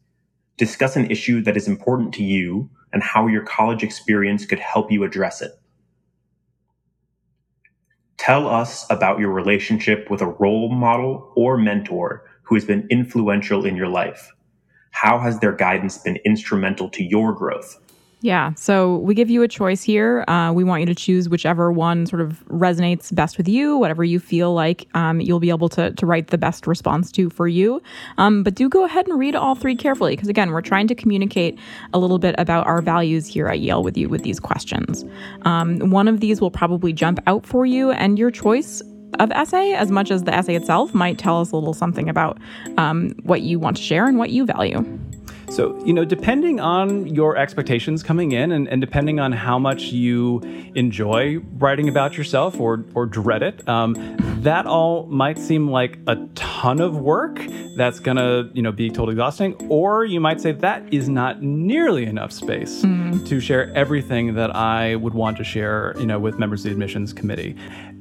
Discuss 0.58 0.96
an 0.96 1.12
issue 1.12 1.42
that 1.44 1.58
is 1.58 1.68
important 1.68 2.14
to 2.16 2.24
you 2.24 2.70
and 2.92 3.04
how 3.04 3.28
your 3.28 3.44
college 3.44 3.84
experience 3.84 4.46
could 4.46 4.58
help 4.58 4.92
you 4.92 5.04
address 5.04 5.42
it. 5.42 5.52
Tell 8.18 8.48
us 8.48 8.88
about 8.90 9.20
your 9.20 9.30
relationship 9.30 10.10
with 10.10 10.22
a 10.22 10.28
role 10.28 10.72
model 10.72 11.32
or 11.36 11.58
mentor 11.58 12.24
who 12.44 12.56
has 12.56 12.66
been 12.66 12.88
influential 12.90 13.66
in 13.66 13.76
your 13.76 13.90
life. 13.90 14.32
How 14.90 15.20
has 15.20 15.40
their 15.40 15.52
guidance 15.52 16.00
been 16.00 16.18
instrumental 16.26 16.90
to 16.92 17.04
your 17.04 17.34
growth? 17.34 17.80
Yeah. 18.26 18.56
So 18.56 18.98
we 18.98 19.14
give 19.14 19.30
you 19.30 19.44
a 19.44 19.48
choice 19.48 19.84
here. 19.84 20.26
Uh, 20.28 20.52
we 20.52 20.64
want 20.64 20.80
you 20.80 20.88
to 20.88 20.96
choose 20.96 21.30
whichever 21.30 21.72
one 21.72 22.08
sort 22.08 22.24
of 22.24 22.44
resonates 22.48 23.14
best 23.14 23.38
with 23.38 23.48
you, 23.48 23.78
whatever 23.78 24.04
you 24.04 24.20
feel 24.20 24.52
like 24.56 24.88
um, 24.96 25.22
you'll 25.22 25.40
be 25.40 25.52
able 25.52 25.70
to, 25.70 25.92
to 25.92 26.06
write 26.08 26.30
the 26.30 26.38
best 26.40 26.66
response 26.66 27.12
to 27.12 27.30
for 27.30 27.48
you. 27.48 27.84
Um, 28.18 28.42
but 28.42 28.56
do 28.56 28.68
go 28.68 28.84
ahead 28.84 29.08
and 29.08 29.20
read 29.20 29.36
all 29.36 29.54
three 29.54 29.76
carefully 29.76 30.16
because, 30.16 30.28
again, 30.28 30.50
we're 30.50 30.62
trying 30.62 30.88
to 30.88 30.96
communicate 30.96 31.60
a 31.94 32.00
little 32.00 32.18
bit 32.18 32.34
about 32.40 32.66
our 32.66 32.82
values 32.82 33.28
here 33.28 33.46
at 33.46 33.60
Yale 33.60 33.84
with 33.84 33.96
you 33.96 34.10
with 34.10 34.24
these 34.24 34.40
questions. 34.40 35.06
Um, 35.44 35.92
one 35.92 36.08
of 36.08 36.20
these 36.20 36.42
will 36.42 36.50
probably 36.50 36.94
jump 36.94 37.20
out 37.28 37.46
for 37.46 37.64
you, 37.68 37.92
and 37.92 38.18
your 38.18 38.32
choice 38.32 38.82
of 39.20 39.30
essay, 39.34 39.74
as 39.74 39.92
much 39.92 40.10
as 40.10 40.24
the 40.24 40.34
essay 40.34 40.56
itself, 40.56 40.96
might 40.96 41.20
tell 41.20 41.42
us 41.42 41.52
a 41.52 41.56
little 41.56 41.76
something 41.76 42.10
about 42.10 42.40
um, 42.80 43.12
what 43.22 43.42
you 43.42 43.60
want 43.60 43.78
to 43.78 43.84
share 43.84 44.08
and 44.08 44.18
what 44.18 44.32
you 44.32 44.48
value. 44.48 44.84
So, 45.50 45.82
you 45.86 45.94
know, 45.94 46.06
depending 46.06 46.60
on 46.60 47.08
your 47.08 47.38
expectations 47.38 48.04
coming 48.04 48.32
in 48.32 48.52
and, 48.52 48.68
and 48.68 48.82
depending 48.82 49.20
on 49.20 49.32
how 49.32 49.60
much 49.60 49.84
you 49.86 50.42
enjoy 50.76 51.38
writing 51.58 51.88
about 51.88 52.18
yourself 52.18 52.60
or, 52.60 52.84
or 52.94 53.06
dread 53.06 53.44
it, 53.44 53.68
um, 53.68 53.96
that 54.42 54.66
all 54.66 55.06
might 55.08 55.38
seem 55.38 55.70
like 55.70 56.00
a 56.08 56.16
ton 56.36 56.82
of 56.82 56.98
work 56.98 57.40
that's 57.78 58.00
going 58.00 58.18
to, 58.18 58.50
you 58.54 58.62
know, 58.62 58.72
be 58.72 58.90
totally 58.90 59.14
exhausting. 59.14 59.56
Or 59.70 60.06
you 60.06 60.20
might 60.20 60.42
say 60.42 60.52
that 60.52 60.94
is 60.94 61.10
not 61.10 61.42
nearly 61.42 62.06
enough 62.06 62.32
space 62.32 62.84
mm. 62.84 63.26
to 63.28 63.40
share 63.40 63.74
everything 63.76 64.36
that 64.36 64.56
I 64.56 64.96
would 64.96 65.14
want 65.14 65.38
to 65.38 65.44
share, 65.44 65.94
you 65.98 66.06
know, 66.06 66.20
with 66.20 66.40
members 66.40 66.62
of 66.62 66.66
the 66.66 66.72
admissions 66.72 67.14
committee 67.14 67.56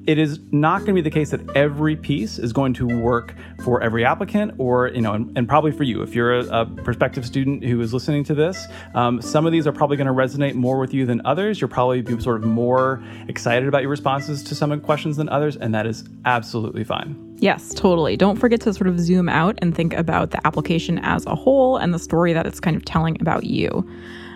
it 0.06 0.18
is 0.18 0.38
not 0.50 0.78
going 0.78 0.88
to 0.88 0.94
be 0.94 1.00
the 1.00 1.10
case 1.10 1.30
that 1.30 1.56
every 1.56 1.96
piece 1.96 2.38
is 2.38 2.52
going 2.52 2.74
to 2.74 2.86
work 2.86 3.34
for 3.64 3.82
every 3.82 4.04
applicant 4.04 4.52
or 4.58 4.88
you 4.88 5.00
know 5.00 5.12
and, 5.12 5.36
and 5.36 5.48
probably 5.48 5.72
for 5.72 5.84
you 5.84 6.02
if 6.02 6.14
you're 6.14 6.40
a, 6.40 6.44
a, 6.46 6.66
prospective 6.66 7.24
student 7.24 7.64
who 7.64 7.80
is 7.80 7.94
listening 7.94 8.24
to 8.24 8.34
this 8.34 8.66
um, 8.94 9.20
some 9.22 9.46
of 9.46 9.52
these 9.52 9.66
are 9.66 9.72
probably 9.72 9.96
going 9.96 10.06
to 10.06 10.12
resonate 10.12 10.54
more 10.54 10.78
with 10.78 10.92
you 10.92 11.06
than 11.06 11.24
others 11.24 11.60
you'll 11.60 11.70
probably 11.70 12.02
be 12.02 12.20
sort 12.20 12.36
of 12.36 12.44
more 12.44 13.02
excited 13.28 13.68
about 13.68 13.82
your 13.82 13.90
responses 13.90 14.42
to 14.42 14.54
some 14.54 14.78
questions 14.80 15.16
than 15.16 15.28
others 15.28 15.56
and 15.56 15.74
that 15.74 15.86
is 15.86 16.04
absolutely 16.24 16.84
fine 16.84 17.20
Yes, 17.38 17.74
totally. 17.74 18.16
Don't 18.16 18.36
forget 18.36 18.60
to 18.62 18.72
sort 18.72 18.86
of 18.86 18.98
zoom 18.98 19.28
out 19.28 19.58
and 19.60 19.74
think 19.74 19.92
about 19.92 20.30
the 20.30 20.46
application 20.46 20.98
as 21.00 21.26
a 21.26 21.34
whole 21.34 21.76
and 21.76 21.92
the 21.92 21.98
story 21.98 22.32
that 22.32 22.46
it's 22.46 22.60
kind 22.60 22.76
of 22.76 22.84
telling 22.84 23.20
about 23.20 23.44
you. 23.44 23.86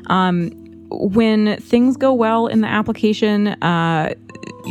Um, 0.08 0.50
when 0.90 1.58
things 1.60 1.96
go 1.96 2.12
well 2.12 2.48
in 2.48 2.60
the 2.60 2.68
application, 2.68 3.48
uh, 3.62 4.14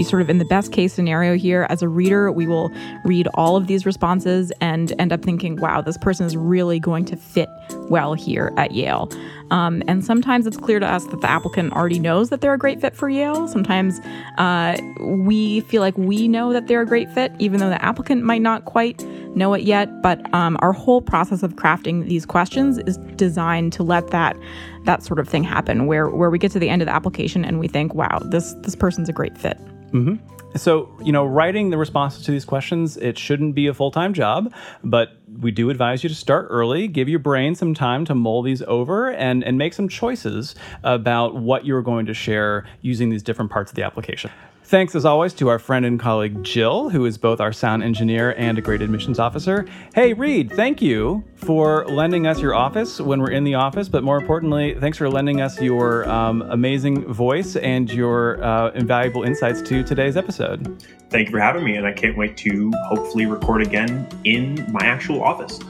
sort 0.04 0.22
of 0.22 0.30
in 0.30 0.38
the 0.38 0.46
best 0.46 0.72
case 0.72 0.94
scenario 0.94 1.36
here, 1.36 1.66
as 1.70 1.82
a 1.82 1.90
reader, 1.90 2.32
we 2.32 2.48
will 2.48 2.72
read 3.04 3.28
all 3.34 3.56
of 3.56 3.68
these 3.68 3.86
responses 3.86 4.52
and 4.62 4.94
end 5.00 5.12
up 5.12 5.24
thinking, 5.24 5.56
wow, 5.58 5.82
this 5.82 5.98
person 5.98 6.26
is 6.26 6.36
really 6.38 6.80
going 6.80 7.06
to 7.06 7.16
fit 7.16 7.50
well 7.90 8.14
here 8.14 8.54
at 8.58 8.72
Yale. 8.72 9.12
Um, 9.50 9.82
and 9.88 10.04
sometimes 10.04 10.46
it's 10.46 10.58
clear 10.58 10.80
to 10.80 10.86
us 10.86 11.06
that 11.06 11.22
the 11.22 11.30
applicant 11.30 11.74
already 11.74 12.00
knows 12.00 12.30
that 12.30 12.42
they're 12.42 12.54
a 12.54 12.58
great 12.58 12.82
fit 12.82 12.96
for 12.96 13.10
Yale. 13.10 13.48
Sometimes 13.48 14.00
uh, 14.38 14.78
we 15.02 15.62
feel 15.62 15.82
like 15.82 15.98
we 15.98 16.28
know 16.28 16.52
that 16.52 16.68
they're 16.68 16.82
a 16.82 16.86
great 16.86 17.10
fit, 17.12 17.32
even 17.40 17.60
though 17.60 17.70
the 17.70 17.84
applicant 17.84 18.24
might 18.24 18.42
not 18.42 18.66
quite 18.66 19.02
know 19.36 19.54
it 19.54 19.64
yet. 19.64 20.02
But 20.02 20.34
um, 20.34 20.58
our 20.60 20.74
whole 20.74 21.02
process 21.02 21.44
of 21.44 21.56
crafting 21.56 22.08
these 22.08 22.26
questions 22.26 22.78
is 22.80 22.98
designed 23.16 23.74
to 23.74 23.84
let 23.84 24.10
that 24.10 24.36
that 24.84 25.04
sort 25.04 25.20
of 25.20 25.28
thing 25.28 25.44
happen, 25.44 25.86
where 25.86 26.10
where 26.10 26.30
we 26.30 26.40
get 26.40 26.52
to 26.52 26.60
the 26.60 26.70
end 26.70 26.82
of 26.82 26.88
the 26.88 26.94
application 26.94 27.46
and 27.46 27.60
we 27.60 27.68
think, 27.68 27.94
wow, 27.94 28.20
this 28.26 28.54
this 28.62 28.76
person's 28.76 29.08
a 29.08 29.14
great 29.14 29.38
fit. 29.38 29.58
Mm-hmm. 29.92 30.16
So, 30.58 30.90
you 31.04 31.12
know, 31.12 31.26
writing 31.26 31.70
the 31.70 31.78
responses 31.78 32.24
to 32.26 32.32
these 32.32 32.46
questions, 32.46 32.98
it 32.98 33.18
shouldn't 33.18 33.54
be 33.54 33.68
a 33.68 33.74
full 33.74 33.92
time 33.92 34.14
job, 34.14 34.54
but 34.84 35.18
we 35.40 35.52
do 35.52 35.70
advise 35.70 36.04
you 36.04 36.10
to 36.10 36.16
start 36.16 36.48
early, 36.50 36.88
give 36.88 37.08
your 37.08 37.20
brain 37.20 37.54
some 37.54 37.74
time 37.74 38.06
to 38.06 38.16
mull 38.16 38.42
these 38.42 38.62
over, 38.64 39.12
and, 39.12 39.44
and 39.44 39.58
make 39.58 39.74
some 39.74 39.88
choices 39.88 40.56
about 40.84 41.36
what 41.36 41.66
you're 41.66 41.82
going 41.82 42.06
to 42.08 42.14
share 42.14 42.66
using 42.82 43.10
these 43.10 43.22
different 43.22 43.52
parts 43.52 43.72
of 43.72 43.76
the 43.76 43.84
application. 43.84 44.32
Thanks, 44.68 44.96
as 44.96 45.06
always, 45.06 45.34
to 45.36 45.48
our 45.48 45.60
friend 45.60 45.86
and 45.86 45.98
colleague 45.98 46.44
Jill, 46.44 46.90
who 46.90 47.06
is 47.06 47.18
both 47.18 47.40
our 47.40 47.54
sound 47.54 47.84
engineer 47.84 48.36
and 48.38 48.58
a 48.58 48.62
great 48.62 48.82
admissions 48.82 49.18
officer. 49.18 49.66
Hey, 49.96 50.12
Reed, 50.12 50.52
thank 50.52 50.82
you 50.82 51.24
for 51.36 51.86
lending 51.86 52.28
us 52.28 52.42
your 52.42 52.54
office 52.54 53.00
when 53.00 53.22
we're 53.22 53.32
in 53.32 53.46
the 53.46 53.56
office, 53.56 53.88
but 53.88 54.04
more 54.04 54.18
importantly, 54.18 54.76
thanks 54.78 54.98
for 54.98 55.10
lending 55.10 55.40
us 55.40 55.62
your 55.62 56.06
um, 56.10 56.42
amazing 56.50 57.06
voice 57.14 57.56
and 57.56 57.90
your 57.90 58.44
uh, 58.44 58.72
invaluable 58.72 59.24
insights 59.24 59.62
to 59.62 59.86
today's 59.86 60.18
episode. 60.18 60.84
Thank 61.12 61.30
you 61.30 61.32
for 61.32 61.40
having 61.40 61.64
me, 61.64 61.78
and 61.78 61.88
I 61.88 61.94
can't 61.94 62.18
wait 62.18 62.36
to 62.40 62.70
hopefully 62.90 63.26
record 63.26 63.62
again 63.62 64.06
in 64.26 64.70
my 64.74 64.86
actual 64.86 65.24
office. 65.24 65.62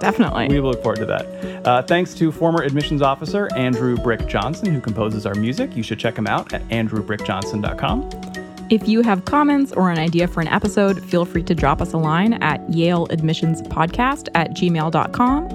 Definitely. 0.00 0.48
We 0.48 0.60
look 0.60 0.82
forward 0.82 0.98
to 0.98 1.06
that. 1.06 1.66
Uh, 1.66 1.82
thanks 1.82 2.14
to 2.14 2.30
former 2.30 2.62
admissions 2.62 3.02
officer 3.02 3.48
Andrew 3.56 3.96
Brick 3.96 4.26
Johnson, 4.26 4.72
who 4.74 4.80
composes 4.80 5.26
our 5.26 5.34
music. 5.34 5.76
You 5.76 5.82
should 5.82 5.98
check 5.98 6.16
him 6.16 6.26
out 6.26 6.52
at 6.52 6.62
andrewbrickjohnson.com. 6.68 8.10
If 8.68 8.88
you 8.88 9.02
have 9.02 9.24
comments 9.24 9.72
or 9.72 9.90
an 9.90 9.98
idea 9.98 10.26
for 10.26 10.40
an 10.40 10.48
episode, 10.48 11.02
feel 11.04 11.24
free 11.24 11.44
to 11.44 11.54
drop 11.54 11.80
us 11.80 11.92
a 11.92 11.98
line 11.98 12.34
at 12.42 12.68
Yale 12.68 13.06
Admissions 13.10 13.62
Podcast 13.62 14.28
at 14.34 14.50
gmail.com. 14.52 15.46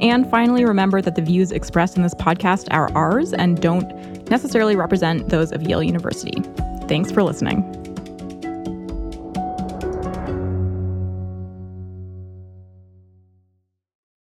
And 0.00 0.28
finally, 0.30 0.64
remember 0.64 1.00
that 1.00 1.14
the 1.14 1.22
views 1.22 1.52
expressed 1.52 1.96
in 1.96 2.02
this 2.02 2.14
podcast 2.14 2.66
are 2.72 2.90
ours 2.94 3.32
and 3.32 3.60
don't 3.60 3.88
necessarily 4.28 4.76
represent 4.76 5.28
those 5.28 5.52
of 5.52 5.62
Yale 5.62 5.82
University. 5.82 6.42
Thanks 6.88 7.12
for 7.12 7.22
listening. 7.22 7.77